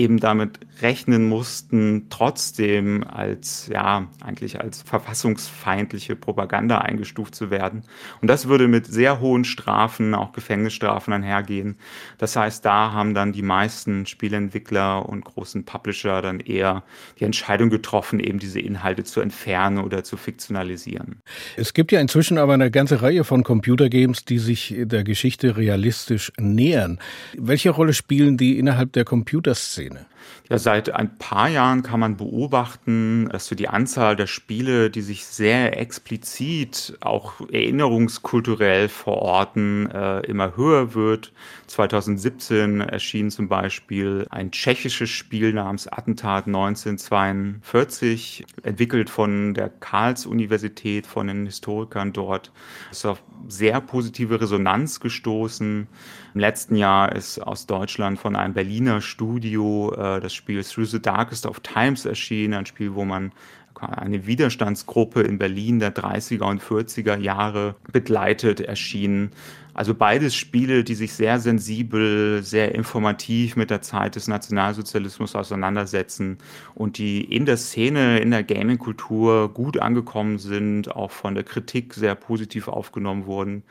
eben 0.00 0.19
damit 0.19 0.59
rechnen 0.80 1.28
mussten, 1.28 2.07
trotzdem 2.09 3.04
als, 3.07 3.69
ja, 3.71 4.09
eigentlich 4.25 4.61
als 4.61 4.80
verfassungsfeindliche 4.83 6.16
Propaganda 6.16 6.78
eingestuft 6.78 7.35
zu 7.35 7.50
werden. 7.50 7.83
Und 8.23 8.28
das 8.28 8.49
würde 8.49 8.66
mit 8.66 8.87
sehr 8.87 9.21
hohen 9.21 9.45
Strafen, 9.45 10.14
auch 10.14 10.33
Gefängnisstrafen 10.33 11.12
einhergehen. 11.12 11.76
Das 12.16 12.35
heißt, 12.35 12.64
da 12.64 12.92
haben 12.92 13.12
dann 13.12 13.33
die 13.33 13.42
meisten 13.42 14.07
Spielentwickler 14.07 15.07
und 15.07 15.25
großen 15.25 15.64
Publisher 15.64 16.23
dann 16.23 16.40
eher 16.40 16.83
die 17.19 17.25
Entscheidung 17.25 17.69
getroffen, 17.69 18.19
eben 18.19 18.38
diese 18.38 18.61
Inhalte 18.61 19.04
zu 19.04 19.21
entfernen 19.21 19.85
oder 19.85 20.02
zu 20.02 20.16
fiktionalisieren. 20.16 21.21
Es 21.57 21.75
gibt 21.75 21.92
ja 21.92 22.00
inzwischen 22.00 22.38
aber 22.38 22.54
eine 22.54 22.71
ganze 22.71 23.02
Reihe 23.02 23.25
von 23.25 23.45
Computergames, 23.45 24.25
die 24.25 24.38
sich 24.38 24.75
der 24.78 25.04
Geschichte 25.04 25.59
realistisch 25.59 26.33
nähern. 26.38 26.99
Welche 27.37 27.71
Rolle 27.71 27.92
spielen 27.92 28.38
die 28.38 28.59
innerhalb 28.59 28.95
der 28.95 29.04
Computerszene? 29.04 29.89
Szene? 29.90 30.06
Ja, 30.49 30.59
seit 30.59 30.90
ein 30.90 31.16
paar 31.16 31.49
Jahren 31.49 31.82
kann 31.85 32.00
man 32.00 32.16
beobachten, 32.16 33.28
dass 33.30 33.47
so 33.47 33.54
die 33.54 33.68
Anzahl 33.68 34.16
der 34.16 34.26
Spiele, 34.26 34.90
die 34.90 35.00
sich 35.00 35.25
sehr 35.25 35.78
explizit 35.78 36.99
auch 37.00 37.40
erinnerungskulturell 37.52 38.88
verorten, 38.88 39.88
äh, 39.90 40.20
immer 40.26 40.56
höher 40.56 40.94
wird. 40.94 41.32
2017 41.68 42.80
erschien 42.80 43.30
zum 43.30 43.49
Beispiel 43.49 44.26
ein 44.30 44.50
tschechisches 44.50 45.11
Spiel 45.11 45.52
namens 45.52 45.87
Attentat 45.87 46.49
1942, 46.49 48.44
entwickelt 48.64 49.09
von 49.09 49.54
der 49.54 49.68
Karls-Universität, 49.68 51.06
von 51.06 51.28
den 51.28 51.47
Historikern 51.47 52.12
dort. 52.12 52.50
Es 52.90 52.99
ist 52.99 53.06
auf 53.06 53.23
sehr 53.47 53.80
positive 53.80 54.40
Resonanz 54.40 54.99
gestoßen. 54.99 55.87
Im 56.35 56.41
letzten 56.41 56.77
Jahr 56.77 57.15
ist 57.15 57.39
aus 57.39 57.67
Deutschland 57.67 58.19
von 58.19 58.37
einem 58.37 58.55
Berliner 58.55 59.01
Studio 59.01 59.93
äh, 59.93 60.21
das 60.21 60.33
Spiel 60.33 60.63
Through 60.63 60.87
the 60.87 61.03
Darkest 61.03 61.47
of 61.47 61.61
Times 61.61 62.05
erschienen, 62.05 62.55
ein 62.55 62.67
Spiel, 62.67 62.95
wo 62.95 63.05
man 63.05 63.33
eine 63.81 64.27
Widerstandsgruppe 64.27 65.23
in 65.23 65.39
Berlin 65.39 65.79
der 65.79 65.95
30er 65.95 66.43
und 66.43 66.63
40er 66.63 67.19
Jahre 67.19 67.77
begleitet, 67.93 68.61
erschienen. 68.61 69.31
Also 69.75 69.95
beides 69.95 70.35
Spiele, 70.35 70.85
die 70.85 70.95
sich 70.95 71.12
sehr 71.12 71.39
sensibel, 71.41 72.43
sehr 72.43 72.75
informativ 72.75 73.57
mit 73.57 73.71
der 73.71 73.83
Zeit 73.83 74.17
des 74.17 74.29
Nationalsozialismus 74.29 75.37
auseinandersetzen 75.37 76.39
und 76.75 76.99
die 76.99 77.23
in 77.23 77.47
der 77.47 77.57
Szene, 77.57 78.19
in 78.21 78.31
der 78.31 78.43
Gaming-Kultur 78.43 79.53
gut 79.53 79.79
angekommen 79.79 80.39
sind, 80.39 80.95
auch 80.95 81.11
von 81.11 81.35
der 81.35 81.45
Kritik 81.45 81.95
sehr 81.95 82.15
positiv 82.15 82.69
aufgenommen 82.69 83.27
wurden. 83.27 83.62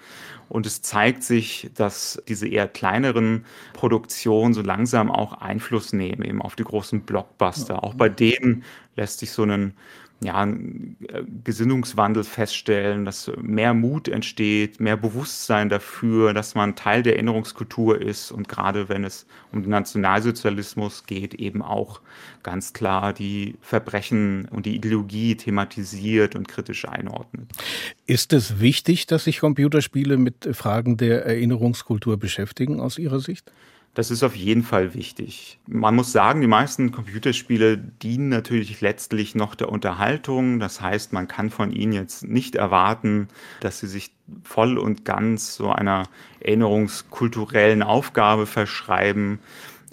Und 0.48 0.66
es 0.66 0.82
zeigt 0.82 1.24
sich, 1.24 1.70
dass 1.76 2.22
diese 2.28 2.48
eher 2.48 2.68
kleineren 2.68 3.46
Produktionen 3.74 4.54
so 4.54 4.62
langsam 4.62 5.12
auch 5.12 5.34
Einfluss 5.34 5.94
nehmen 5.94 6.24
eben 6.24 6.42
auf 6.42 6.56
die 6.56 6.64
großen 6.64 7.02
Blockbuster. 7.02 7.84
Auch 7.84 7.94
bei 7.94 8.10
denen 8.10 8.64
lässt 8.96 9.20
sich 9.20 9.32
so 9.32 9.44
ein 9.44 9.74
ja, 10.22 10.46
Gesinnungswandel 11.44 12.26
feststellen, 12.26 13.06
dass 13.06 13.32
mehr 13.42 13.74
Mut 13.74 14.10
entsteht, 14.10 14.80
mehr 14.80 14.98
Bewusstsein 14.98 15.70
dafür, 15.70 16.34
dass 16.34 16.56
man 16.56 16.76
Teil 16.76 17.04
der 17.04 17.14
Erinnerungskultur 17.14 18.02
ist 18.02 18.32
und 18.32 18.50
gerade 18.50 18.90
wenn 18.90 19.06
es 19.06 19.26
um 19.54 19.62
den 19.62 19.72
Nationalsozialismus 19.72 21.06
geht, 21.06 21.36
eben 21.36 21.62
auch 21.62 22.02
ganz 22.44 22.74
klar 22.74 23.14
die 23.14 23.56
Verbrechen 23.62 24.46
und 24.52 24.66
die 24.66 24.76
Ideologie 24.76 25.36
thematisiert 25.36 26.36
und 26.36 26.50
kritisch 26.50 26.86
einordnet. 26.86 27.50
Ist 28.06 28.34
es 28.34 28.60
wichtig, 28.60 29.08
dass 29.08 29.24
sich 29.24 29.40
Computerspiele 29.40 30.18
mit 30.18 30.50
Fragen 30.52 30.98
der 30.98 31.26
Erinnerungskultur 31.26 32.18
beschäftigen 32.18 32.82
aus 32.82 32.98
Ihrer 32.98 33.22
Sicht? 33.22 33.52
Das 34.00 34.12
ist 34.12 34.24
auf 34.24 34.38
jeden 34.38 34.64
Fall 34.64 34.94
wichtig. 34.94 35.60
Man 35.68 35.94
muss 35.94 36.14
sagen, 36.14 36.40
die 36.40 36.48
meisten 36.48 36.94
Computerspiele 36.94 37.78
dienen 37.78 38.30
natürlich 38.30 38.80
letztlich 38.80 39.36
noch 39.36 39.56
der 39.56 39.68
Unterhaltung. 39.68 40.62
Das 40.62 40.80
heißt, 40.80 41.12
man 41.12 41.28
kann 41.28 41.50
von 41.50 41.74
ihnen 41.74 41.92
jetzt 41.92 42.24
nicht 42.24 42.56
erwarten, 42.56 43.28
dass 43.60 43.82
sie 43.82 43.88
sich 43.88 44.12
voll 44.42 44.78
und 44.78 45.04
ganz 45.04 45.54
so 45.54 45.70
einer 45.70 46.04
erinnerungskulturellen 46.40 47.84
Aufgabe 47.84 48.46
verschreiben 48.46 49.40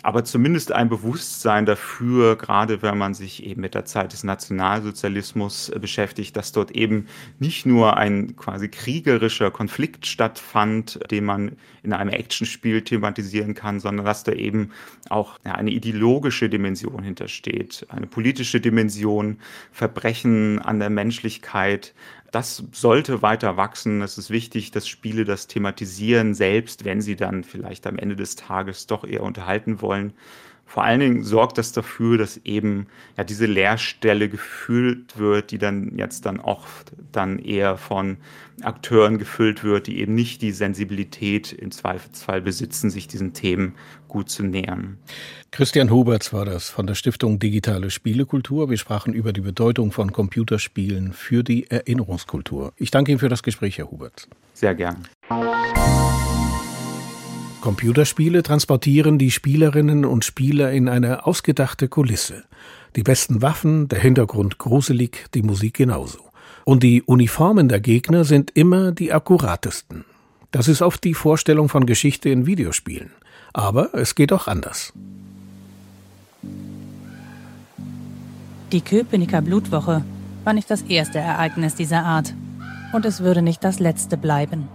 aber 0.07 0.23
zumindest 0.23 0.71
ein 0.71 0.89
Bewusstsein 0.89 1.67
dafür, 1.67 2.37
gerade 2.37 2.81
wenn 2.81 2.97
man 2.97 3.13
sich 3.13 3.45
eben 3.45 3.61
mit 3.61 3.75
der 3.75 3.87
Zeit 3.87 4.13
des 4.13 4.23
Nationalsozialismus 4.23 5.69
äh, 5.69 5.81
beschäftigt, 5.81 6.37
dass 6.37 6.53
dort 6.53 6.71
eben 6.71 7.09
nicht 7.41 7.67
nur 7.67 7.97
ein 7.97 8.37
quasi 8.37 8.69
kriegerischer 8.69 9.51
Konflikt 9.51 10.07
stattfand, 10.07 11.01
den 11.11 11.25
man 11.25 11.57
in 11.83 11.93
einem 11.93 12.11
Actionspiel 12.11 12.83
thematisieren 12.83 13.55
kann, 13.55 13.81
sondern 13.81 14.07
dass 14.07 14.23
da 14.23 14.31
eben 14.31 14.71
auch 15.09 15.41
eine 15.43 15.73
ideologische 15.73 16.49
Dimension 16.49 17.03
hintersteht, 17.03 17.85
eine 17.89 18.07
politische 18.07 18.61
Dimension, 18.61 19.39
Verbrechen 19.73 20.61
an 20.61 20.79
der 20.79 20.91
Menschlichkeit, 20.91 21.95
das 22.37 22.63
sollte 22.73 23.23
weiter 23.23 23.57
wachsen. 23.57 24.03
Es 24.03 24.19
ist 24.19 24.29
wichtig, 24.29 24.71
dass 24.71 24.87
Spiele 24.87 25.25
das 25.25 25.47
thematisieren, 25.47 26.35
selbst 26.35 26.85
wenn 26.85 27.01
sie 27.01 27.17
dann 27.17 27.45
vielleicht 27.45 27.87
am 27.87 27.97
Ende 27.97 28.15
des 28.15 28.37
Tages 28.37 28.87
doch 28.87 29.05
eher 29.05 29.23
unterhalten 29.23 29.81
wollen. 29.81 30.13
Vor 30.67 30.85
allen 30.85 31.01
Dingen 31.01 31.23
sorgt 31.23 31.57
das 31.57 31.73
dafür, 31.73 32.19
dass 32.19 32.37
eben 32.45 32.89
ja 33.17 33.25
diese 33.25 33.47
Leerstelle 33.47 34.29
gefüllt 34.29 35.17
wird, 35.17 35.51
die 35.51 35.57
dann 35.57 35.97
jetzt 35.97 36.27
dann 36.27 36.39
oft 36.39 36.93
dann 37.11 37.39
eher 37.39 37.79
von 37.79 38.19
Akteuren 38.61 39.17
gefüllt 39.17 39.65
wird, 39.65 39.87
die 39.87 39.99
eben 40.01 40.15
nicht 40.15 40.43
die 40.43 40.53
Sensibilität 40.53 41.53
im 41.53 41.71
Zweifelsfall 41.71 42.43
besitzen, 42.43 42.91
sich 42.91 43.09
diesen 43.09 43.33
Themen 43.33 43.77
gut 44.09 44.31
zu 44.31 44.45
nähern. 44.45 44.99
Christian 45.51 45.91
Huberts 45.91 46.33
war 46.33 46.45
das 46.45 46.69
von 46.69 46.87
der 46.87 46.95
Stiftung 46.95 47.39
Digitale 47.39 47.91
Spielekultur. 47.91 48.69
Wir 48.71 48.77
sprachen 48.77 49.13
über 49.13 49.33
die 49.33 49.41
Bedeutung 49.41 49.93
von 49.93 50.13
Computerspielen 50.13 51.13
für 51.13 51.43
die 51.43 51.71
Erinnerungskultur. 51.71 52.73
Ich 52.77 52.91
danke 52.91 53.13
Ihnen 53.13 53.19
für 53.19 53.29
das 53.29 53.43
Gespräch, 53.43 53.79
Herr 53.79 53.91
Huberts. 53.91 54.29
Sehr 54.53 54.75
gern. 54.75 55.07
Computerspiele 57.61 58.43
transportieren 58.43 59.19
die 59.19 59.31
Spielerinnen 59.31 60.05
und 60.05 60.25
Spieler 60.25 60.71
in 60.71 60.89
eine 60.89 61.27
ausgedachte 61.27 61.89
Kulisse. 61.89 62.45
Die 62.95 63.03
besten 63.03 63.43
Waffen, 63.43 63.89
der 63.89 63.99
Hintergrund 63.99 64.59
gruselig, 64.59 65.27
die 65.35 65.43
Musik 65.43 65.75
genauso. 65.75 66.21
Und 66.65 66.83
die 66.83 67.03
Uniformen 67.03 67.69
der 67.69 67.81
Gegner 67.81 68.25
sind 68.25 68.53
immer 68.55 68.93
die 68.93 69.13
akkuratesten. 69.13 70.05
Das 70.53 70.69
ist 70.69 70.81
oft 70.81 71.05
die 71.05 71.15
Vorstellung 71.15 71.69
von 71.69 71.87
Geschichte 71.87 72.29
in 72.29 72.47
Videospielen. 72.47 73.11
Aber 73.57 73.95
es 73.95 74.15
geht 74.15 74.35
auch 74.35 74.49
anders. 74.49 74.93
Die 78.71 78.83
Köpenicker 78.83 79.41
Blutwoche 79.41 80.05
war 80.45 80.53
nicht 80.53 80.71
das 80.71 80.83
erste 80.83 81.21
Ereignis 81.21 81.75
dieser 81.75 82.05
Art. 82.05 82.35
Und 82.93 83.07
es 83.07 83.23
würde 83.23 83.41
nicht 83.41 83.65
das 83.65 83.79
letzte 83.79 84.19
bleiben. 84.19 84.69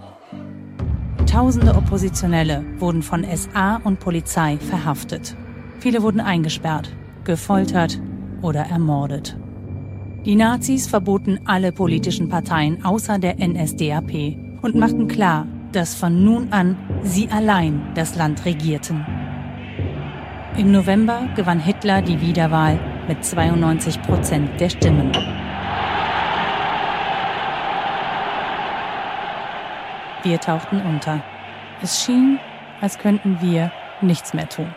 Tausende 1.28 1.76
Oppositionelle 1.76 2.66
wurden 2.80 3.04
von 3.04 3.24
SA 3.24 3.76
und 3.84 4.00
Polizei 4.00 4.58
verhaftet. 4.58 5.36
Viele 5.80 6.02
wurden 6.02 6.20
eingesperrt, 6.20 6.90
gefoltert 7.24 8.02
oder 8.42 8.62
ermordet. 8.62 9.38
Die 10.26 10.36
Nazis 10.36 10.88
verboten 10.88 11.40
alle 11.46 11.72
politischen 11.72 12.30
Parteien 12.30 12.84
außer 12.84 13.20
der 13.20 13.36
NSDAP 13.38 14.38
und 14.64 14.74
machten 14.74 15.08
klar, 15.08 15.46
dass 15.72 15.96
von 15.96 16.24
nun 16.24 16.52
an 16.52 16.78
sie 17.04 17.30
allein 17.30 17.82
das 17.96 18.16
Land 18.16 18.46
regierten. 18.46 19.06
Im 20.58 20.72
November 20.72 21.30
gewann 21.36 21.60
Hitler 21.60 22.02
die 22.02 22.20
Wiederwahl 22.22 22.80
mit 23.08 23.24
92 23.24 24.02
Prozent 24.02 24.60
der 24.60 24.70
Stimmen. 24.70 25.12
Wir 30.24 30.40
tauchten 30.40 30.82
unter. 30.82 31.24
Es 31.82 32.04
schien, 32.04 32.38
als 32.80 33.00
könnten 33.00 33.40
wir 33.42 33.72
nichts 34.02 34.34
mehr 34.34 34.48
tun. 34.48 34.68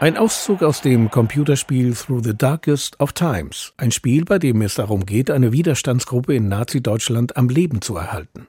Ein 0.00 0.16
Auszug 0.16 0.62
aus 0.62 0.80
dem 0.80 1.10
Computerspiel 1.10 1.94
Through 1.94 2.22
the 2.22 2.36
Darkest 2.36 3.00
of 3.00 3.12
Times. 3.12 3.72
Ein 3.76 3.90
Spiel, 3.90 4.24
bei 4.24 4.38
dem 4.38 4.62
es 4.62 4.76
darum 4.76 5.04
geht, 5.04 5.30
eine 5.30 5.52
Widerstandsgruppe 5.52 6.34
in 6.34 6.48
Nazi-Deutschland 6.48 7.36
am 7.36 7.48
Leben 7.48 7.82
zu 7.82 7.96
erhalten. 7.96 8.46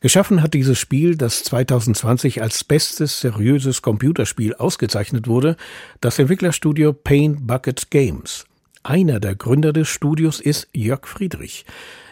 Geschaffen 0.00 0.42
hat 0.42 0.54
dieses 0.54 0.78
Spiel, 0.78 1.16
das 1.16 1.44
2020 1.44 2.42
als 2.42 2.64
bestes 2.64 3.20
seriöses 3.20 3.82
Computerspiel 3.82 4.54
ausgezeichnet 4.54 5.26
wurde, 5.26 5.56
das 6.00 6.18
Entwicklerstudio 6.18 6.92
Paint 6.92 7.46
Bucket 7.46 7.90
Games. 7.90 8.46
Einer 8.82 9.20
der 9.20 9.34
Gründer 9.34 9.72
des 9.72 9.88
Studios 9.88 10.40
ist 10.40 10.68
Jörg 10.72 11.06
Friedrich. 11.06 11.64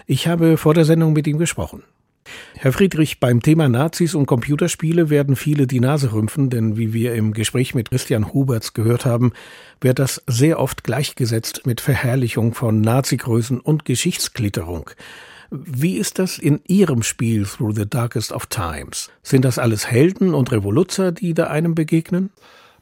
Ich 0.06 0.26
habe 0.26 0.56
vor 0.56 0.74
der 0.74 0.84
Sendung 0.84 1.12
mit 1.12 1.26
ihm 1.26 1.38
gesprochen. 1.38 1.82
Herr 2.54 2.72
Friedrich, 2.72 3.18
beim 3.18 3.42
Thema 3.42 3.68
Nazis 3.68 4.14
und 4.14 4.26
Computerspiele 4.26 5.10
werden 5.10 5.36
viele 5.36 5.66
die 5.66 5.80
Nase 5.80 6.12
rümpfen, 6.12 6.50
denn 6.50 6.76
wie 6.76 6.92
wir 6.92 7.14
im 7.14 7.32
Gespräch 7.32 7.74
mit 7.74 7.90
Christian 7.90 8.32
Huberts 8.32 8.74
gehört 8.74 9.04
haben, 9.04 9.32
wird 9.80 9.98
das 9.98 10.22
sehr 10.26 10.60
oft 10.60 10.84
gleichgesetzt 10.84 11.66
mit 11.66 11.80
Verherrlichung 11.80 12.54
von 12.54 12.80
Nazigrößen 12.80 13.58
und 13.60 13.84
Geschichtsklitterung. 13.84 14.90
Wie 15.54 15.98
ist 15.98 16.18
das 16.18 16.38
in 16.38 16.62
Ihrem 16.66 17.02
Spiel 17.02 17.44
Through 17.44 17.74
the 17.74 17.86
Darkest 17.86 18.32
of 18.32 18.46
Times? 18.46 19.10
Sind 19.22 19.44
das 19.44 19.58
alles 19.58 19.86
Helden 19.86 20.32
und 20.32 20.50
Revoluzer, 20.50 21.12
die 21.12 21.34
da 21.34 21.48
einem 21.48 21.74
begegnen? 21.74 22.30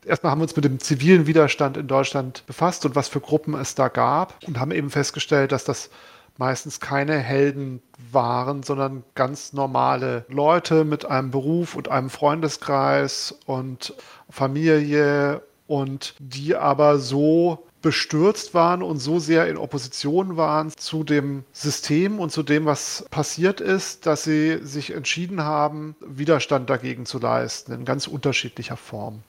Erstmal 0.07 0.31
haben 0.31 0.39
wir 0.39 0.45
uns 0.45 0.55
mit 0.55 0.65
dem 0.65 0.79
zivilen 0.79 1.27
Widerstand 1.27 1.77
in 1.77 1.89
Deutschland 1.89 2.45
befasst 2.47 2.87
und 2.87 2.95
was 2.95 3.09
für 3.09 3.19
Gruppen 3.19 3.55
es 3.55 3.75
da 3.75 3.89
gab 3.89 4.39
und 4.47 4.61
haben 4.61 4.71
eben 4.71 4.89
festgestellt, 4.89 5.51
dass 5.51 5.65
das 5.65 5.91
meistens 6.39 6.79
keine 6.79 7.19
Helden 7.19 7.83
waren, 8.13 8.63
sondern 8.63 9.03
ganz 9.17 9.53
normale 9.53 10.25
Leute 10.29 10.85
mit 10.85 11.05
einem 11.05 11.33
Beruf 11.33 11.75
und 11.75 11.89
einem 11.89 12.09
Freundeskreis 12.09 13.35
und 13.47 13.95
Familie 14.29 15.43
und 15.67 16.15
die 16.21 16.55
aber 16.55 17.01
so 17.01 17.67
bestürzt 17.83 18.55
waren 18.55 18.83
und 18.83 18.99
so 18.99 19.19
sehr 19.19 19.49
in 19.49 19.57
Opposition 19.57 20.37
waren 20.37 20.71
zu 20.71 21.05
dem 21.05 21.45
System 21.53 22.19
und 22.19 22.31
zu 22.31 22.43
dem, 22.43 22.67
was 22.67 23.07
passiert 23.11 23.61
ist, 23.61 24.07
dass 24.07 24.25
sie 24.25 24.59
sich 24.63 24.93
entschieden 24.93 25.43
haben, 25.43 25.97
Widerstand 26.01 26.69
dagegen 26.69 27.07
zu 27.07 27.19
leisten, 27.19 27.73
in 27.73 27.85
ganz 27.85 28.07
unterschiedlicher 28.07 28.77
Form. 28.77 29.23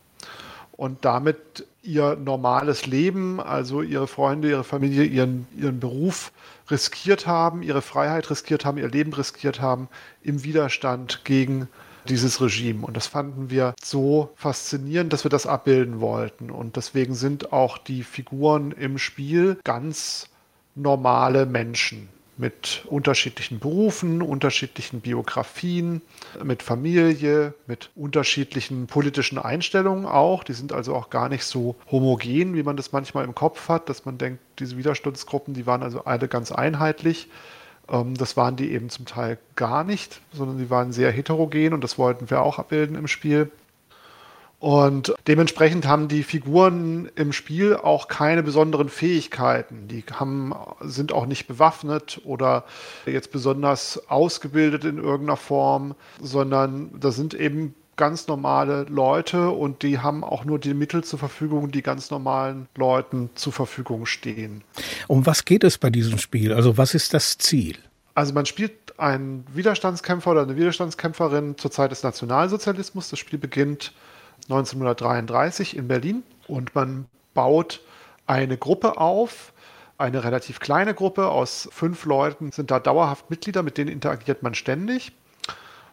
Und 0.71 1.05
damit 1.05 1.65
ihr 1.83 2.15
normales 2.15 2.85
Leben, 2.87 3.39
also 3.39 3.81
ihre 3.81 4.07
Freunde, 4.07 4.49
ihre 4.49 4.63
Familie, 4.63 5.03
ihren, 5.03 5.47
ihren 5.57 5.79
Beruf 5.79 6.31
riskiert 6.69 7.27
haben, 7.27 7.61
ihre 7.63 7.81
Freiheit 7.81 8.29
riskiert 8.29 8.65
haben, 8.65 8.77
ihr 8.77 8.89
Leben 8.89 9.13
riskiert 9.13 9.61
haben 9.61 9.89
im 10.23 10.43
Widerstand 10.43 11.21
gegen 11.23 11.67
dieses 12.07 12.41
Regime. 12.41 12.85
Und 12.85 12.97
das 12.97 13.07
fanden 13.07 13.49
wir 13.49 13.73
so 13.83 14.31
faszinierend, 14.35 15.13
dass 15.13 15.23
wir 15.23 15.29
das 15.29 15.47
abbilden 15.47 15.99
wollten. 15.99 16.49
Und 16.49 16.75
deswegen 16.75 17.13
sind 17.13 17.53
auch 17.53 17.77
die 17.77 18.03
Figuren 18.03 18.71
im 18.71 18.97
Spiel 18.97 19.57
ganz 19.63 20.29
normale 20.75 21.45
Menschen 21.45 22.09
mit 22.41 22.85
unterschiedlichen 22.87 23.59
Berufen, 23.59 24.21
unterschiedlichen 24.21 25.01
Biografien, 25.01 26.01
mit 26.43 26.63
Familie, 26.63 27.53
mit 27.67 27.91
unterschiedlichen 27.95 28.87
politischen 28.87 29.37
Einstellungen 29.37 30.05
auch. 30.07 30.43
Die 30.43 30.53
sind 30.53 30.73
also 30.73 30.95
auch 30.95 31.11
gar 31.11 31.29
nicht 31.29 31.43
so 31.43 31.75
homogen, 31.91 32.55
wie 32.55 32.63
man 32.63 32.77
das 32.77 32.91
manchmal 32.91 33.25
im 33.25 33.35
Kopf 33.35 33.69
hat, 33.69 33.89
dass 33.89 34.05
man 34.05 34.17
denkt, 34.17 34.41
diese 34.57 34.75
Widerstandsgruppen, 34.75 35.53
die 35.53 35.67
waren 35.67 35.83
also 35.83 36.05
alle 36.05 36.27
ganz 36.27 36.51
einheitlich. 36.51 37.27
Ähm, 37.89 38.15
das 38.15 38.37
waren 38.37 38.55
die 38.55 38.71
eben 38.71 38.89
zum 38.89 39.05
Teil 39.05 39.37
gar 39.55 39.83
nicht, 39.83 40.21
sondern 40.33 40.57
sie 40.57 40.69
waren 40.69 40.91
sehr 40.91 41.11
heterogen 41.11 41.73
und 41.73 41.83
das 41.83 41.97
wollten 41.97 42.29
wir 42.29 42.41
auch 42.41 42.59
abbilden 42.59 42.95
im 42.95 43.07
Spiel. 43.07 43.51
Und 44.61 45.15
dementsprechend 45.25 45.87
haben 45.87 46.07
die 46.07 46.21
Figuren 46.21 47.09
im 47.15 47.33
Spiel 47.33 47.75
auch 47.75 48.07
keine 48.07 48.43
besonderen 48.43 48.89
Fähigkeiten. 48.89 49.87
Die 49.87 50.03
haben, 50.13 50.53
sind 50.81 51.13
auch 51.13 51.25
nicht 51.25 51.47
bewaffnet 51.47 52.21
oder 52.25 52.65
jetzt 53.07 53.31
besonders 53.31 54.07
ausgebildet 54.07 54.85
in 54.85 54.99
irgendeiner 54.99 55.37
Form, 55.37 55.95
sondern 56.21 56.91
das 56.99 57.15
sind 57.15 57.33
eben 57.33 57.73
ganz 57.97 58.27
normale 58.27 58.83
Leute 58.83 59.49
und 59.49 59.83
die 59.83 59.99
haben 59.99 60.23
auch 60.23 60.45
nur 60.45 60.59
die 60.59 60.73
Mittel 60.73 61.03
zur 61.03 61.19
Verfügung, 61.19 61.71
die 61.71 61.81
ganz 61.81 62.09
normalen 62.09 62.67
Leuten 62.75 63.29
zur 63.35 63.53
Verfügung 63.53 64.05
stehen. 64.05 64.63
Um 65.07 65.25
was 65.25 65.45
geht 65.45 65.63
es 65.63 65.77
bei 65.77 65.89
diesem 65.89 66.17
Spiel? 66.17 66.53
Also 66.53 66.77
was 66.77 66.93
ist 66.93 67.13
das 67.13 67.37
Ziel? 67.37 67.77
Also 68.15 68.33
man 68.33 68.45
spielt 68.45 68.99
einen 68.99 69.45
Widerstandskämpfer 69.53 70.31
oder 70.31 70.43
eine 70.43 70.55
Widerstandskämpferin 70.55 71.57
zur 71.57 71.71
Zeit 71.71 71.91
des 71.91 72.03
Nationalsozialismus. 72.03 73.09
Das 73.09 73.19
Spiel 73.19 73.39
beginnt 73.39 73.93
1933 74.43 75.77
in 75.77 75.87
Berlin 75.87 76.23
und 76.47 76.75
man 76.75 77.05
baut 77.33 77.81
eine 78.27 78.57
Gruppe 78.57 78.97
auf, 78.97 79.53
eine 79.97 80.23
relativ 80.23 80.59
kleine 80.59 80.93
Gruppe 80.93 81.27
aus 81.29 81.69
fünf 81.71 82.05
Leuten 82.05 82.51
sind 82.51 82.71
da 82.71 82.79
dauerhaft 82.79 83.29
Mitglieder, 83.29 83.61
mit 83.61 83.77
denen 83.77 83.91
interagiert 83.91 84.41
man 84.41 84.55
ständig 84.55 85.11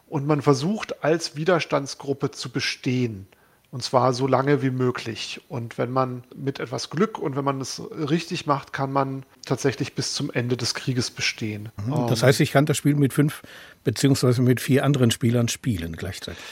und 0.09 0.27
man 0.27 0.42
versucht 0.42 1.05
als 1.05 1.37
Widerstandsgruppe 1.37 2.31
zu 2.31 2.51
bestehen. 2.51 3.27
Und 3.71 3.83
zwar 3.83 4.14
so 4.14 4.27
lange 4.27 4.62
wie 4.62 4.71
möglich. 4.71 5.42
Und 5.49 5.77
wenn 5.77 5.90
man 5.90 6.25
mit 6.35 6.59
etwas 6.59 6.88
Glück 6.88 7.18
und 7.18 7.37
wenn 7.37 7.44
man 7.44 7.61
es 7.61 7.83
richtig 7.92 8.47
macht, 8.47 8.73
kann 8.73 8.90
man 8.90 9.25
tatsächlich 9.44 9.94
bis 9.94 10.14
zum 10.14 10.31
Ende 10.31 10.57
des 10.57 10.73
Krieges 10.73 11.11
bestehen. 11.11 11.68
Mhm. 11.85 12.07
Das 12.09 12.23
heißt, 12.23 12.40
ich 12.40 12.53
kann 12.53 12.64
das 12.64 12.79
Spiel 12.79 12.94
mit 12.94 13.12
fünf 13.12 13.42
beziehungsweise 13.85 14.40
mit 14.40 14.62
vier 14.62 14.85
anderen 14.85 15.11
Spielern 15.11 15.49
spielen 15.49 15.97
gleichzeitig. 15.97 16.42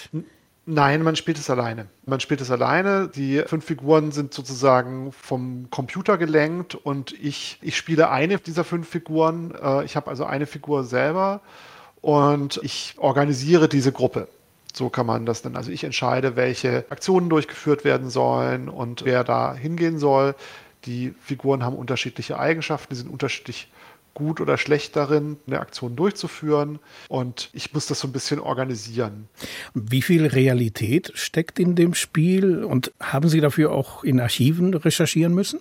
Nein, 0.67 1.03
man 1.03 1.17
spielt 1.17 1.39
es 1.39 1.49
alleine. 1.49 1.87
Man 2.05 2.21
spielt 2.21 2.43
es 2.43 2.51
alleine. 2.51 3.09
Die 3.09 3.43
fünf 3.47 3.65
Figuren 3.65 4.13
sind 4.13 4.35
sozusagen 4.35 5.13
vom 5.13 5.69
Computer 5.71 6.19
gelenkt 6.19 6.75
und 6.75 7.13
ich, 7.13 7.59
ich 7.63 7.77
spiele 7.77 8.11
eine 8.11 8.39
dieser 8.39 8.65
fünf 8.65 8.89
Figuren. 8.89 9.55
Äh, 9.55 9.85
ich 9.85 9.97
habe 9.97 10.11
also 10.11 10.27
eine 10.27 10.45
Figur 10.45 10.85
selber 10.85 11.41
und 12.07 12.61
ich 12.63 12.95
organisiere 12.99 13.69
diese 13.69 13.91
Gruppe. 13.91 14.29
So 14.73 14.91
kann 14.91 15.07
man 15.07 15.27
das 15.27 15.43
dann. 15.43 15.57
Also 15.57 15.73
ich 15.73 15.83
entscheide, 15.83 16.37
welche 16.37 16.85
Aktionen 16.89 17.29
durchgeführt 17.29 17.85
werden 17.85 18.11
sollen 18.11 18.69
und 18.69 19.05
wer 19.05 19.25
da 19.25 19.57
hingehen 19.57 19.99
soll. 19.99 20.37
Die 20.85 21.15
Figuren 21.21 21.65
haben 21.65 21.75
unterschiedliche 21.75 22.39
Eigenschaften, 22.39 22.95
die 22.95 22.99
sind 23.01 23.11
unterschiedlich 23.11 23.73
gut 24.15 24.41
oder 24.41 24.57
schlecht 24.57 24.95
darin, 24.95 25.37
eine 25.49 25.59
Aktion 25.59 25.97
durchzuführen. 25.97 26.79
Und 27.09 27.51
ich 27.53 27.75
muss 27.75 27.87
das 27.87 27.99
so 27.99 28.07
ein 28.07 28.13
bisschen 28.13 28.39
organisieren. 28.39 29.29
Wie 29.75 30.01
viel 30.01 30.27
Realität 30.27 31.11
steckt 31.17 31.59
in 31.59 31.75
dem 31.75 31.93
Spiel 31.93 32.63
und 32.63 32.93
haben 33.01 33.29
Sie 33.29 33.41
dafür 33.41 33.73
auch 33.73 34.05
in 34.05 34.21
Archiven 34.21 34.75
recherchieren 34.75 35.35
müssen? 35.35 35.59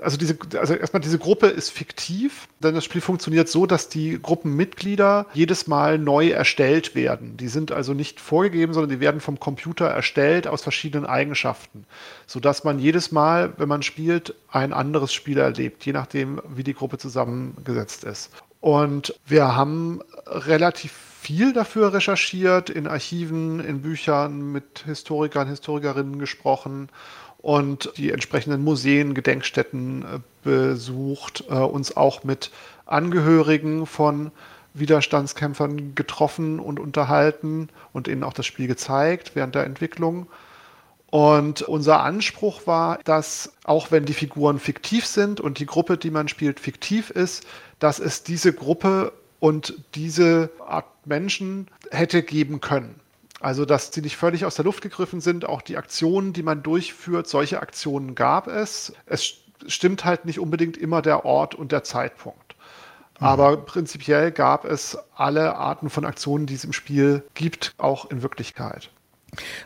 Also, 0.00 0.16
diese, 0.16 0.38
also 0.58 0.74
erstmal 0.74 1.00
diese 1.00 1.18
Gruppe 1.18 1.46
ist 1.46 1.70
fiktiv, 1.70 2.48
denn 2.62 2.74
das 2.74 2.84
Spiel 2.84 3.00
funktioniert 3.00 3.48
so, 3.48 3.66
dass 3.66 3.88
die 3.88 4.20
Gruppenmitglieder 4.20 5.26
jedes 5.32 5.66
Mal 5.66 5.98
neu 5.98 6.30
erstellt 6.30 6.94
werden. 6.94 7.36
Die 7.36 7.48
sind 7.48 7.72
also 7.72 7.94
nicht 7.94 8.20
vorgegeben, 8.20 8.72
sondern 8.72 8.90
die 8.90 9.00
werden 9.00 9.20
vom 9.20 9.40
Computer 9.40 9.86
erstellt 9.86 10.46
aus 10.46 10.62
verschiedenen 10.62 11.06
Eigenschaften, 11.06 11.84
sodass 12.26 12.64
man 12.64 12.78
jedes 12.78 13.12
Mal, 13.12 13.52
wenn 13.56 13.68
man 13.68 13.82
spielt, 13.82 14.34
ein 14.50 14.72
anderes 14.72 15.12
Spiel 15.12 15.38
erlebt, 15.38 15.84
je 15.84 15.92
nachdem, 15.92 16.40
wie 16.48 16.64
die 16.64 16.74
Gruppe 16.74 16.98
zusammengesetzt 16.98 18.04
ist. 18.04 18.30
Und 18.60 19.14
wir 19.26 19.54
haben 19.54 20.00
relativ 20.26 20.92
viel 21.20 21.52
dafür 21.52 21.92
recherchiert, 21.92 22.70
in 22.70 22.86
Archiven, 22.86 23.60
in 23.60 23.82
Büchern, 23.82 24.52
mit 24.52 24.84
Historikern, 24.86 25.48
Historikerinnen 25.48 26.18
gesprochen 26.18 26.88
und 27.48 27.94
die 27.96 28.12
entsprechenden 28.12 28.62
Museen, 28.62 29.14
Gedenkstätten 29.14 30.02
äh, 30.02 30.18
besucht, 30.44 31.44
äh, 31.48 31.54
uns 31.54 31.96
auch 31.96 32.22
mit 32.22 32.50
Angehörigen 32.84 33.86
von 33.86 34.32
Widerstandskämpfern 34.74 35.94
getroffen 35.94 36.60
und 36.60 36.78
unterhalten 36.78 37.70
und 37.94 38.06
ihnen 38.06 38.22
auch 38.22 38.34
das 38.34 38.44
Spiel 38.44 38.66
gezeigt 38.66 39.30
während 39.32 39.54
der 39.54 39.64
Entwicklung. 39.64 40.26
Und 41.08 41.62
unser 41.62 42.02
Anspruch 42.02 42.66
war, 42.66 42.98
dass 43.04 43.54
auch 43.64 43.90
wenn 43.90 44.04
die 44.04 44.12
Figuren 44.12 44.58
fiktiv 44.58 45.06
sind 45.06 45.40
und 45.40 45.58
die 45.58 45.64
Gruppe, 45.64 45.96
die 45.96 46.10
man 46.10 46.28
spielt, 46.28 46.60
fiktiv 46.60 47.08
ist, 47.08 47.46
dass 47.78 47.98
es 47.98 48.24
diese 48.24 48.52
Gruppe 48.52 49.10
und 49.40 49.72
diese 49.94 50.50
Art 50.66 50.84
Menschen 51.06 51.68
hätte 51.90 52.22
geben 52.22 52.60
können. 52.60 53.00
Also, 53.40 53.64
dass 53.64 53.92
sie 53.92 54.00
nicht 54.00 54.16
völlig 54.16 54.44
aus 54.44 54.56
der 54.56 54.64
Luft 54.64 54.82
gegriffen 54.82 55.20
sind, 55.20 55.44
auch 55.44 55.62
die 55.62 55.76
Aktionen, 55.76 56.32
die 56.32 56.42
man 56.42 56.62
durchführt, 56.62 57.28
solche 57.28 57.60
Aktionen 57.60 58.14
gab 58.14 58.48
es. 58.48 58.92
Es 59.06 59.34
stimmt 59.66 60.04
halt 60.04 60.24
nicht 60.24 60.40
unbedingt 60.40 60.76
immer 60.76 61.02
der 61.02 61.24
Ort 61.24 61.54
und 61.54 61.70
der 61.70 61.84
Zeitpunkt. 61.84 62.56
Mhm. 63.20 63.26
Aber 63.26 63.56
prinzipiell 63.58 64.32
gab 64.32 64.64
es 64.64 64.98
alle 65.14 65.56
Arten 65.56 65.90
von 65.90 66.04
Aktionen, 66.04 66.46
die 66.46 66.54
es 66.54 66.64
im 66.64 66.72
Spiel 66.72 67.24
gibt, 67.34 67.74
auch 67.78 68.10
in 68.10 68.22
Wirklichkeit. 68.22 68.90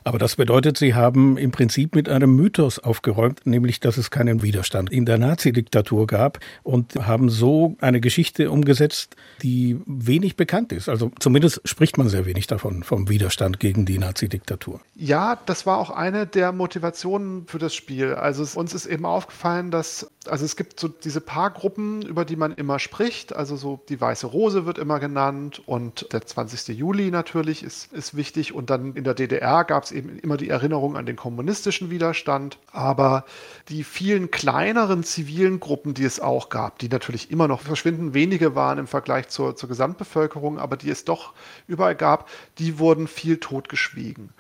Aber 0.05 0.19
das 0.19 0.37
bedeutet, 0.37 0.77
Sie 0.77 0.95
haben 0.95 1.37
im 1.37 1.51
Prinzip 1.51 1.95
mit 1.95 2.09
einem 2.09 2.35
Mythos 2.35 2.79
aufgeräumt, 2.79 3.47
nämlich 3.47 3.81
dass 3.81 3.97
es 3.97 4.11
keinen 4.11 4.43
Widerstand 4.43 4.91
in 4.91 5.07
der 5.07 5.19
Nazi-Diktatur 5.19 6.07
gab 6.07 6.39
und 6.63 6.95
haben 7.07 7.29
so 7.31 7.77
eine 7.81 8.01
Geschichte 8.01 8.51
umgesetzt, 8.51 9.17
die 9.43 9.81
wenig 9.87 10.37
bekannt 10.37 10.73
ist. 10.73 10.89
Also 10.89 11.13
zumindest 11.19 11.61
spricht 11.65 11.99
man 11.99 12.09
sehr 12.09 12.27
wenig 12.27 12.47
davon, 12.47 12.83
vom 12.83 13.09
Widerstand 13.09 13.61
gegen 13.61 13.85
die 13.85 13.99
Nazi-Diktatur. 13.99 14.81
Ja, 14.95 15.39
das 15.47 15.67
war 15.67 15.79
auch 15.79 15.91
eine 15.91 16.27
der 16.27 16.53
Motivationen 16.53 17.47
für 17.47 17.59
das 17.59 17.75
Spiel. 17.75 18.15
Also 18.15 18.59
uns 18.59 18.75
ist 18.75 18.87
eben 18.87 19.05
aufgefallen, 19.05 19.71
dass 19.71 20.11
also 20.29 20.45
es 20.45 20.55
gibt 20.55 20.79
so 20.79 20.87
diese 20.87 21.21
paar 21.21 21.51
Gruppen, 21.51 22.03
über 22.03 22.25
die 22.25 22.37
man 22.37 22.53
immer 22.53 22.79
spricht. 22.79 23.35
Also 23.35 23.57
so 23.57 23.81
die 23.89 24.01
Weiße 24.01 24.27
Rose 24.27 24.67
wird 24.67 24.79
immer 24.79 25.01
genannt 25.01 25.61
und 25.67 26.13
der 26.13 26.25
20. 26.25 26.77
Juli 26.79 27.11
natürlich 27.11 27.65
ist, 27.65 27.93
ist 27.93 28.17
wichtig. 28.17 28.55
Und 28.55 28.71
dann 28.71 28.95
in 28.95 29.03
der 29.03 29.15
DDR 29.15 29.52
gab 29.63 29.85
es 29.85 29.93
eben 29.93 30.19
immer 30.19 30.39
die 30.39 30.49
Erinnerung 30.49 30.97
an 30.97 31.05
den 31.05 31.17
kommunistischen 31.17 31.91
Widerstand. 31.91 32.59
Aber 32.73 33.27
die 33.69 33.85
vielen 33.85 34.31
kleineren 34.31 35.05
zivilen 35.05 35.61
Gruppen, 35.61 35.93
die 35.93 36.05
es 36.05 36.19
auch 36.19 36.49
gab, 36.49 36.79
die 36.79 36.89
natürlich 36.89 37.31
immer 37.31 37.47
noch 37.47 37.61
verschwinden 37.61 38.15
wenige 38.15 38.55
waren 38.55 38.79
im 38.79 38.87
Vergleich 38.87 39.29
zur, 39.29 39.55
zur 39.55 39.69
Gesamtbevölkerung, 39.69 40.59
aber 40.59 40.79
die 40.79 40.89
es 40.89 41.05
doch 41.05 41.35
überall 41.67 41.95
gab, 41.95 42.31
die 42.59 42.79
wurden 42.79 43.07
viel 43.07 43.37
totgeschwiegen. 43.37 44.31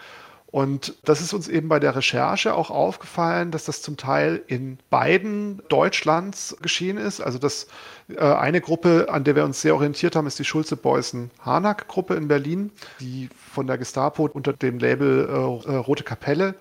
Und 0.53 0.97
das 1.05 1.23
ist 1.23 1.33
uns 1.33 1.49
eben 1.49 1.69
bei 1.69 1.81
der 1.81 1.97
Recherche 1.97 2.55
auch 2.55 2.71
aufgefallen, 2.71 3.51
dass 3.51 3.65
das 3.65 3.81
zum 3.81 3.97
Teil 3.97 4.43
in 4.47 4.79
beiden 4.91 5.63
Deutschlands 5.71 6.55
geschehen 6.61 6.99
ist. 6.99 7.23
Also 7.23 7.39
das 7.39 7.69
äh, 8.09 8.21
eine 8.21 8.61
Gruppe, 8.61 9.07
an 9.09 9.25
der 9.25 9.35
wir 9.35 9.45
uns 9.45 9.63
sehr 9.63 9.75
orientiert 9.75 10.15
haben, 10.15 10.27
ist 10.27 10.39
die 10.39 10.45
Schulze-Beußen-Harnack-Gruppe 10.45 12.15
in 12.17 12.29
Berlin, 12.29 12.71
die 13.01 13.31
von 13.35 13.67
der 13.67 13.79
Gestapo 13.79 14.29
unter 14.31 14.53
dem 14.53 14.79
Label 14.79 15.27
äh, 15.27 15.75
Rote 15.75 16.05
Kapelle 16.05 16.55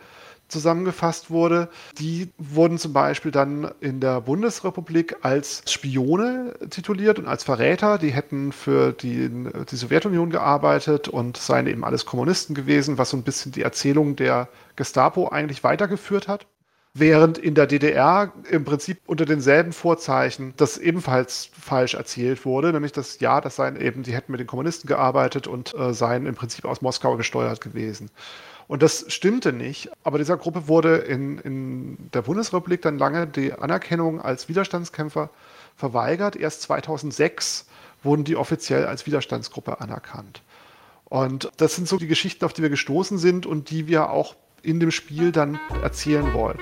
zusammengefasst 0.52 1.32
wurde. 1.32 1.70
Die 1.98 2.30
wurden 2.38 2.78
zum 2.78 2.94
Beispiel 2.94 3.32
dann 3.32 3.72
in 3.80 4.00
der 4.00 4.22
Bundesrepublik 4.22 5.18
als 5.22 5.64
Spione 5.68 6.54
tituliert 6.70 7.20
und 7.20 7.28
als 7.28 7.44
Verräter. 7.44 7.98
Die 7.98 8.12
hätten 8.12 8.52
für 8.52 8.92
die, 8.92 9.30
die 9.30 9.76
Sowjetunion 9.76 10.30
gearbeitet 10.30 11.08
und 11.08 11.38
seien 11.38 11.68
eben 11.68 11.84
alles 11.84 12.06
Kommunisten 12.06 12.54
gewesen, 12.56 12.98
was 12.98 13.10
so 13.10 13.18
ein 13.18 13.24
bisschen 13.24 13.52
die 13.52 13.64
Erzählung 13.64 14.16
der 14.16 14.50
Gestapo 14.76 15.30
eigentlich 15.30 15.64
weitergeführt 15.64 16.28
hat. 16.28 16.46
Während 16.94 17.38
in 17.38 17.56
der 17.56 17.68
DDR 17.68 18.34
im 18.50 18.66
Prinzip 18.66 19.00
unter 19.06 19.24
denselben 19.24 19.72
Vorzeichen 19.72 20.54
das 20.58 20.78
ebenfalls 20.78 21.50
falsch 21.58 21.94
erzählt 21.94 22.44
wurde, 22.44 22.74
nämlich 22.74 22.92
dass 22.92 23.22
ja, 23.22 23.40
das 23.40 23.56
seien 23.56 23.80
eben, 23.80 24.04
die 24.04 24.14
hätten 24.14 24.34
mit 24.34 24.42
den 24.42 24.48
Kommunisten 24.48 24.90
gearbeitet 24.90 25.48
und 25.48 25.74
äh, 25.74 25.94
seien 25.94 26.26
im 26.26 26.36
Prinzip 26.36 26.66
aus 26.66 26.82
Moskau 26.82 27.16
gesteuert 27.16 27.62
gewesen. 27.62 28.10
Und 28.72 28.82
das 28.82 29.04
stimmte 29.10 29.52
nicht. 29.52 29.90
Aber 30.06 30.18
dieser 30.18 30.38
Gruppe 30.38 30.70
wurde 30.70 30.96
in, 30.96 31.40
in 31.40 31.98
der 32.14 32.22
Bundesrepublik 32.22 32.82
dann 32.82 32.98
lange 32.98 33.28
die 33.28 33.52
Anerkennung 33.52 34.22
als 34.22 34.48
Widerstandskämpfer 34.48 35.30
verweigert. 35.76 36.38
Erst 36.38 36.62
2006 36.62 37.66
wurden 38.02 38.24
die 38.24 38.38
offiziell 38.38 38.86
als 38.86 39.06
Widerstandsgruppe 39.06 39.82
anerkannt. 39.82 40.42
Und 41.04 41.52
das 41.58 41.76
sind 41.76 41.90
so 41.90 41.98
die 41.98 42.08
Geschichten, 42.08 42.46
auf 42.46 42.54
die 42.54 42.62
wir 42.62 42.70
gestoßen 42.70 43.18
sind 43.18 43.46
und 43.46 43.72
die 43.72 43.88
wir 43.88 44.10
auch 44.10 44.38
in 44.62 44.80
dem 44.80 44.92
Spiel 44.92 45.34
dann 45.34 45.60
erzählen 45.84 46.34
wollen. 46.34 46.60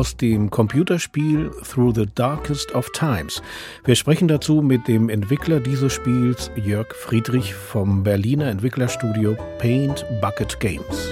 Aus 0.00 0.16
dem 0.16 0.48
Computerspiel 0.48 1.50
Through 1.62 1.94
the 1.94 2.06
Darkest 2.14 2.74
of 2.74 2.88
Times. 2.92 3.42
Wir 3.84 3.94
sprechen 3.96 4.28
dazu 4.28 4.62
mit 4.62 4.88
dem 4.88 5.10
Entwickler 5.10 5.60
dieses 5.60 5.92
Spiels, 5.92 6.50
Jörg 6.56 6.94
Friedrich 6.94 7.52
vom 7.52 8.02
Berliner 8.02 8.46
Entwicklerstudio 8.46 9.36
Paint 9.58 10.06
Bucket 10.22 10.58
Games. 10.58 11.10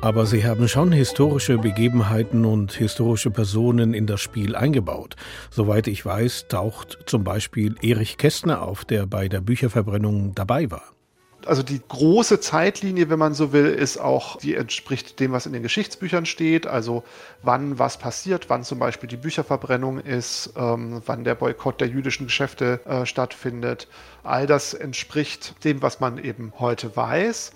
Aber 0.00 0.26
sie 0.26 0.44
haben 0.44 0.66
schon 0.66 0.90
historische 0.90 1.58
Begebenheiten 1.58 2.44
und 2.44 2.72
historische 2.72 3.30
Personen 3.30 3.94
in 3.94 4.08
das 4.08 4.20
Spiel 4.20 4.56
eingebaut. 4.56 5.14
Soweit 5.52 5.86
ich 5.86 6.04
weiß, 6.04 6.48
taucht 6.48 6.98
zum 7.06 7.22
Beispiel 7.22 7.76
Erich 7.82 8.16
Kästner 8.16 8.62
auf, 8.62 8.84
der 8.84 9.06
bei 9.06 9.28
der 9.28 9.42
Bücherverbrennung 9.42 10.34
dabei 10.34 10.72
war 10.72 10.82
also 11.46 11.62
die 11.62 11.80
große 11.86 12.40
Zeitlinie, 12.40 13.10
wenn 13.10 13.18
man 13.18 13.34
so 13.34 13.52
will, 13.52 13.66
ist 13.66 13.98
auch, 13.98 14.36
die 14.36 14.54
entspricht 14.54 15.20
dem, 15.20 15.32
was 15.32 15.46
in 15.46 15.52
den 15.52 15.62
Geschichtsbüchern 15.62 16.26
steht. 16.26 16.66
Also 16.66 17.04
wann 17.42 17.78
was 17.78 17.98
passiert, 17.98 18.48
wann 18.48 18.64
zum 18.64 18.78
Beispiel 18.78 19.08
die 19.08 19.16
Bücherverbrennung 19.16 19.98
ist, 20.00 20.52
ähm, 20.56 21.02
wann 21.06 21.24
der 21.24 21.34
Boykott 21.34 21.80
der 21.80 21.88
jüdischen 21.88 22.26
Geschäfte 22.26 22.80
äh, 22.84 23.06
stattfindet. 23.06 23.88
All 24.22 24.46
das 24.46 24.74
entspricht 24.74 25.64
dem, 25.64 25.82
was 25.82 26.00
man 26.00 26.18
eben 26.18 26.52
heute 26.58 26.96
weiß. 26.96 27.52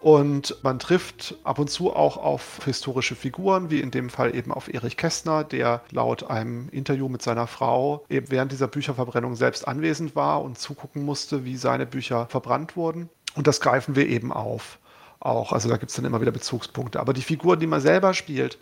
Und 0.00 0.56
man 0.62 0.78
trifft 0.78 1.36
ab 1.44 1.58
und 1.58 1.68
zu 1.68 1.94
auch 1.94 2.16
auf 2.16 2.64
historische 2.64 3.14
Figuren, 3.14 3.68
wie 3.70 3.80
in 3.80 3.90
dem 3.90 4.08
Fall 4.08 4.34
eben 4.34 4.50
auf 4.50 4.72
Erich 4.72 4.96
Kästner, 4.96 5.44
der 5.44 5.82
laut 5.90 6.30
einem 6.30 6.70
Interview 6.70 7.10
mit 7.10 7.20
seiner 7.20 7.46
Frau 7.46 8.06
eben 8.08 8.30
während 8.30 8.50
dieser 8.50 8.66
Bücherverbrennung 8.66 9.36
selbst 9.36 9.68
anwesend 9.68 10.16
war 10.16 10.42
und 10.42 10.58
zugucken 10.58 11.04
musste, 11.04 11.44
wie 11.44 11.56
seine 11.56 11.84
Bücher 11.84 12.26
verbrannt 12.30 12.76
wurden. 12.76 13.10
Und 13.34 13.46
das 13.46 13.60
greifen 13.60 13.96
wir 13.96 14.08
eben 14.08 14.32
auf. 14.32 14.78
Auch, 15.20 15.52
also 15.52 15.68
da 15.68 15.76
gibt 15.76 15.90
es 15.90 15.96
dann 15.96 16.06
immer 16.06 16.20
wieder 16.20 16.32
Bezugspunkte. 16.32 16.98
Aber 16.98 17.12
die 17.12 17.22
Figur, 17.22 17.56
die 17.56 17.66
man 17.66 17.80
selber 17.80 18.14
spielt, 18.14 18.58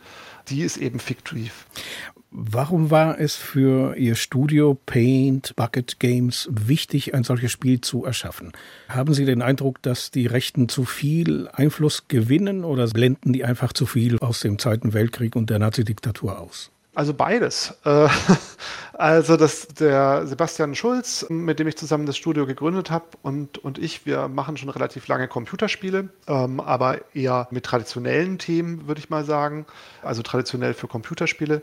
die 0.48 0.62
ist 0.62 0.76
eben 0.76 0.98
fiktiv. 0.98 1.66
Warum 2.31 2.90
war 2.90 3.18
es 3.18 3.37
für 3.37 3.96
Ihr 3.96 4.14
Studio 4.14 4.74
Paint 4.74 5.57
Bucket 5.57 5.98
Games 5.98 6.48
wichtig, 6.50 7.14
ein 7.14 7.24
solches 7.24 7.52
Spiel 7.52 7.81
zu 7.81 8.04
erschaffen? 8.04 8.52
Haben 8.88 9.14
Sie 9.14 9.24
den 9.24 9.40
Eindruck, 9.40 9.81
dass 9.83 10.11
die 10.11 10.26
Rechten 10.26 10.68
zu 10.68 10.85
viel 10.85 11.48
Einfluss 11.52 12.09
gewinnen 12.09 12.64
oder 12.64 12.87
blenden 12.88 13.33
die 13.33 13.44
einfach 13.44 13.72
zu 13.72 13.87
viel 13.87 14.18
aus 14.18 14.40
dem 14.40 14.59
Zweiten 14.59 14.92
Weltkrieg 14.92 15.37
und 15.37 15.48
der 15.48 15.59
Nazidiktatur 15.59 16.38
aus? 16.38 16.70
Also 16.94 17.14
beides. 17.14 17.74
Äh, 17.85 18.09
also 18.92 19.37
dass 19.37 19.68
der 19.68 20.27
Sebastian 20.27 20.74
Schulz, 20.74 21.27
mit 21.29 21.59
dem 21.59 21.68
ich 21.68 21.77
zusammen 21.77 22.07
das 22.07 22.16
Studio 22.16 22.46
gegründet 22.46 22.90
habe 22.90 23.07
und, 23.22 23.59
und 23.59 23.79
ich, 23.79 24.07
wir 24.07 24.29
machen 24.29 24.57
schon 24.57 24.70
relativ 24.70 25.07
lange 25.07 25.29
Computerspiele, 25.29 26.09
ähm, 26.27 26.61
aber 26.61 27.14
eher 27.14 27.46
mit 27.51 27.64
traditionellen 27.64 28.38
Themen, 28.38 28.88
würde 28.88 29.01
ich 29.01 29.11
mal 29.11 29.24
sagen. 29.24 29.66
Also 30.03 30.22
traditionell 30.22 30.74
für 30.74 30.88
Computerspiele. 30.88 31.62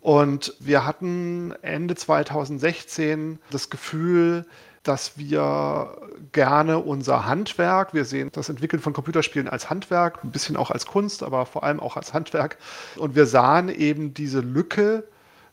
Und 0.00 0.54
wir 0.60 0.86
hatten 0.86 1.52
Ende 1.62 1.96
2016 1.96 3.40
das 3.50 3.70
Gefühl, 3.70 4.44
dass 4.86 5.18
wir 5.18 5.96
gerne 6.32 6.78
unser 6.78 7.26
Handwerk, 7.26 7.94
wir 7.94 8.04
sehen 8.04 8.30
das 8.32 8.48
Entwickeln 8.48 8.80
von 8.80 8.92
Computerspielen 8.92 9.48
als 9.48 9.70
Handwerk, 9.70 10.22
ein 10.24 10.30
bisschen 10.30 10.56
auch 10.56 10.70
als 10.70 10.86
Kunst, 10.86 11.22
aber 11.22 11.46
vor 11.46 11.64
allem 11.64 11.80
auch 11.80 11.96
als 11.96 12.12
Handwerk. 12.12 12.58
Und 12.96 13.14
wir 13.14 13.26
sahen 13.26 13.68
eben 13.68 14.14
diese 14.14 14.40
Lücke, 14.40 15.04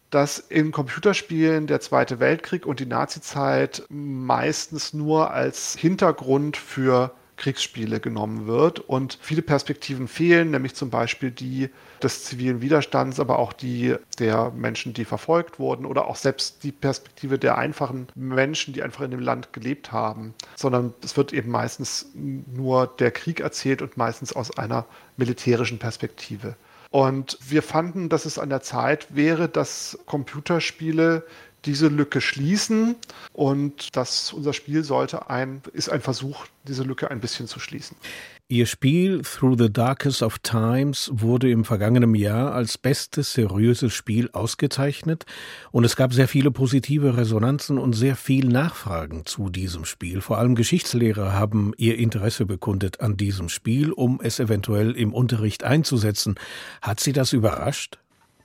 dass 0.09 0.37
in 0.37 0.71
Computerspielen 0.71 1.65
der 1.65 1.81
Zweite 1.81 2.19
Weltkrieg 2.19 2.65
und 2.65 2.79
die 2.79 2.85
Nazizeit 2.85 3.83
meistens 3.89 4.93
nur 4.93 5.31
als 5.31 5.75
Hintergrund 5.75 6.55
für 6.55 7.11
Kriegsspiele 7.43 7.99
genommen 7.99 8.47
wird 8.47 8.79
und 8.79 9.19
viele 9.21 9.41
Perspektiven 9.41 10.07
fehlen, 10.07 10.51
nämlich 10.51 10.75
zum 10.75 10.89
Beispiel 10.89 11.29
die 11.29 11.69
des 12.01 12.23
zivilen 12.23 12.61
Widerstands, 12.61 13.19
aber 13.19 13.37
auch 13.37 13.51
die 13.51 13.95
der 14.17 14.51
Menschen, 14.51 14.93
die 14.93 15.03
verfolgt 15.03 15.59
wurden 15.59 15.85
oder 15.85 16.07
auch 16.07 16.15
selbst 16.15 16.63
die 16.63 16.71
Perspektive 16.71 17.37
der 17.37 17.57
einfachen 17.57 18.07
Menschen, 18.15 18.73
die 18.73 18.81
einfach 18.81 19.03
in 19.03 19.11
dem 19.11 19.19
Land 19.19 19.51
gelebt 19.51 19.91
haben, 19.91 20.33
sondern 20.55 20.93
es 21.03 21.17
wird 21.17 21.33
eben 21.33 21.51
meistens 21.51 22.05
nur 22.13 22.87
der 22.87 23.11
Krieg 23.11 23.41
erzählt 23.41 23.81
und 23.81 23.97
meistens 23.97 24.31
aus 24.31 24.57
einer 24.57 24.85
militärischen 25.17 25.79
Perspektive. 25.79 26.55
Und 26.91 27.37
wir 27.45 27.61
fanden, 27.61 28.07
dass 28.07 28.23
es 28.23 28.39
an 28.39 28.49
der 28.49 28.61
Zeit 28.61 29.07
wäre, 29.13 29.49
dass 29.49 29.99
Computerspiele 30.05 31.25
diese 31.65 31.87
Lücke 31.87 32.21
schließen 32.21 32.95
und 33.31 33.95
dass 33.95 34.33
unser 34.33 34.53
Spiel 34.53 34.83
sollte 34.83 35.29
ein, 35.29 35.61
ist 35.73 35.89
ein 35.89 36.01
Versuch, 36.01 36.45
diese 36.67 36.83
Lücke 36.83 37.09
ein 37.09 37.19
bisschen 37.19 37.47
zu 37.47 37.59
schließen. 37.59 37.97
Ihr 38.49 38.65
Spiel 38.65 39.21
Through 39.23 39.57
the 39.57 39.71
Darkest 39.71 40.21
of 40.21 40.37
Times 40.39 41.09
wurde 41.13 41.49
im 41.49 41.63
vergangenen 41.63 42.13
Jahr 42.13 42.53
als 42.53 42.77
bestes 42.77 43.33
seriöses 43.33 43.93
Spiel 43.93 44.29
ausgezeichnet 44.33 45.25
und 45.71 45.85
es 45.85 45.95
gab 45.95 46.13
sehr 46.13 46.27
viele 46.27 46.51
positive 46.51 47.17
Resonanzen 47.17 47.79
und 47.79 47.93
sehr 47.93 48.15
viel 48.15 48.47
Nachfragen 48.47 49.25
zu 49.25 49.49
diesem 49.49 49.85
Spiel. 49.85 50.21
Vor 50.21 50.37
allem 50.37 50.55
Geschichtslehrer 50.55 51.33
haben 51.33 51.73
ihr 51.77 51.97
Interesse 51.97 52.45
bekundet 52.45 52.99
an 52.99 53.17
diesem 53.17 53.47
Spiel, 53.49 53.91
um 53.91 54.19
es 54.21 54.39
eventuell 54.39 54.91
im 54.91 55.13
Unterricht 55.13 55.63
einzusetzen. 55.63 56.35
Hat 56.81 56.99
Sie 56.99 57.13
das 57.13 57.33
überrascht? 57.33 57.97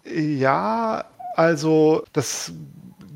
Ja, 0.04 1.04
also 1.34 2.04
das 2.12 2.52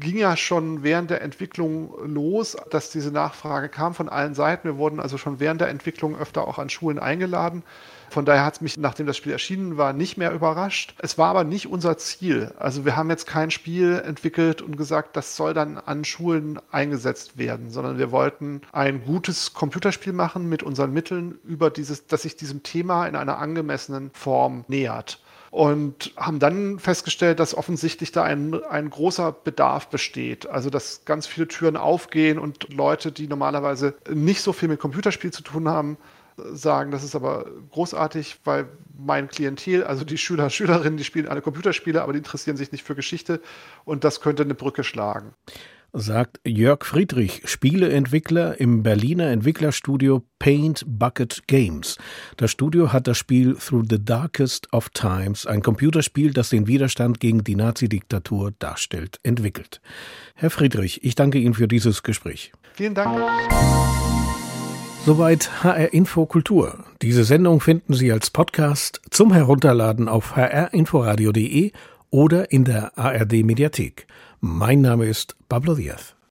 ging 0.03 0.19
ja 0.19 0.37
schon 0.37 0.83
während 0.83 1.11
der 1.11 1.23
Entwicklung 1.23 1.95
los, 2.05 2.57
dass 2.71 2.91
diese 2.91 3.11
Nachfrage 3.11 3.69
kam 3.69 3.95
von 3.95 4.09
allen 4.09 4.35
Seiten. 4.35 4.69
Wir 4.69 4.77
wurden 4.77 5.01
also 5.01 5.17
schon 5.17 5.41
während 5.41 5.61
der 5.61 5.69
Entwicklung 5.69 6.19
öfter 6.19 6.47
auch 6.47 6.59
an 6.59 6.69
Schulen 6.69 6.99
eingeladen. 6.99 7.63
Von 8.11 8.27
daher 8.27 8.45
hat 8.45 8.55
es 8.55 8.61
mich, 8.61 8.77
nachdem 8.77 9.07
das 9.07 9.17
Spiel 9.17 9.33
erschienen 9.33 9.79
war, 9.79 9.95
nicht 9.95 10.19
mehr 10.19 10.33
überrascht. 10.33 10.95
Es 10.99 11.17
war 11.17 11.31
aber 11.31 11.45
nicht 11.45 11.67
unser 11.67 11.97
Ziel. 11.97 12.53
Also 12.59 12.85
wir 12.85 12.95
haben 12.95 13.09
jetzt 13.09 13.27
kein 13.27 13.51
Spiel 13.51 14.03
entwickelt 14.05 14.61
und 14.61 14.77
gesagt, 14.77 15.17
das 15.17 15.35
soll 15.35 15.55
dann 15.55 15.79
an 15.79 16.05
Schulen 16.05 16.61
eingesetzt 16.71 17.39
werden, 17.39 17.71
sondern 17.71 17.97
wir 17.97 18.11
wollten 18.11 18.61
ein 18.73 19.05
gutes 19.07 19.55
Computerspiel 19.55 20.13
machen 20.13 20.49
mit 20.49 20.63
unseren 20.63 20.93
Mitteln 20.93 21.39
über 21.45 21.71
dieses, 21.71 22.07
dass 22.07 22.23
sich 22.23 22.37
diesem 22.37 22.63
Thema 22.63 23.07
in 23.07 23.17
einer 23.17 23.39
angemessenen 23.39 24.11
Form 24.13 24.67
nähert 24.69 25.22
und 25.53 26.15
haben 26.17 26.39
dann 26.39 26.79
festgestellt, 26.79 27.39
dass 27.39 27.55
offensichtlich 27.55 28.11
da 28.11 28.23
ein, 28.23 28.65
ein 28.65 28.89
großer 28.89 29.33
Bedarf 29.33 29.89
besteht. 29.89 30.47
Also 30.49 30.71
dass 30.71 31.05
ganz 31.05 31.27
viele 31.27 31.47
Türen 31.47 31.77
aufgehen 31.77 32.39
und 32.39 32.73
Leute, 32.73 33.13
die 33.13 33.29
normalerweise 33.29 33.95
nicht 34.11 34.41
so 34.41 34.55
viel 34.55 34.71
mit 34.71 34.81
Computerspiel 34.81 35.31
zu 35.31 35.43
tun 35.43 35.69
haben, 35.69 35.99
sagen, 36.39 36.91
das 36.91 37.05
ist 37.05 37.15
aber 37.15 37.45
großartig, 37.71 38.39
weil 38.45 38.67
mein 38.99 39.29
Klientel, 39.29 39.85
also 39.85 40.07
die 40.07 40.17
Schüler, 40.17 40.49
Schülerinnen, 40.49 40.97
die 40.97 41.05
spielen 41.05 41.29
alle 41.29 41.43
Computerspiele, 41.43 42.01
aber 42.01 42.15
die 42.15 42.19
interessieren 42.21 42.57
sich 42.57 42.73
nicht 42.73 42.83
für 42.83 42.95
Geschichte 42.95 43.43
und 43.85 44.05
das 44.05 44.23
könnte 44.23 44.45
eine 44.45 44.55
Brücke 44.55 44.85
schlagen 44.85 45.35
sagt 45.93 46.41
Jörg 46.47 46.85
Friedrich, 46.85 47.43
Spieleentwickler 47.45 48.59
im 48.59 48.83
Berliner 48.83 49.29
Entwicklerstudio 49.29 50.23
Paint 50.39 50.85
Bucket 50.87 51.43
Games. 51.47 51.99
Das 52.37 52.51
Studio 52.51 52.93
hat 52.93 53.07
das 53.07 53.19
Spiel 53.19 53.57
Through 53.57 53.85
the 53.91 54.03
Darkest 54.03 54.73
of 54.73 54.89
Times, 54.91 55.47
ein 55.47 55.63
Computerspiel, 55.63 56.33
das 56.33 56.51
den 56.51 56.67
Widerstand 56.67 57.21
gegen 57.21 57.45
die 57.45 57.57
Nazi-Diktatur 57.57 58.53
darstellt, 58.59 59.19
entwickelt. 59.23 59.81
Herr 60.35 60.51
Friedrich, 60.51 61.05
ich 61.05 61.15
danke 61.15 61.39
Ihnen 61.39 61.55
für 61.55 61.69
dieses 61.69 62.03
Gespräch. 62.03 62.53
Vielen 62.75 62.95
Dank. 62.95 63.21
Soweit 65.05 65.65
HR 65.65 65.93
Info 65.93 66.27
Kultur. 66.27 66.85
Diese 67.03 67.25
Sendung 67.25 67.61
finden 67.61 67.93
Sie 67.93 68.13
als 68.13 68.31
Podcast 68.31 69.01
zum 69.11 69.33
Herunterladen 69.33 70.09
auf 70.09 70.37
hrinforadio.de 70.37 71.73
oder 72.13 72.53
in 72.53 72.65
der 72.65 72.97
ARD 72.97 73.43
Mediathek. 73.43 74.07
Mein 74.41 74.83
Name 74.83 75.07
ist 75.07 75.35
Pablo 75.49 75.75
Diaz. 75.75 76.15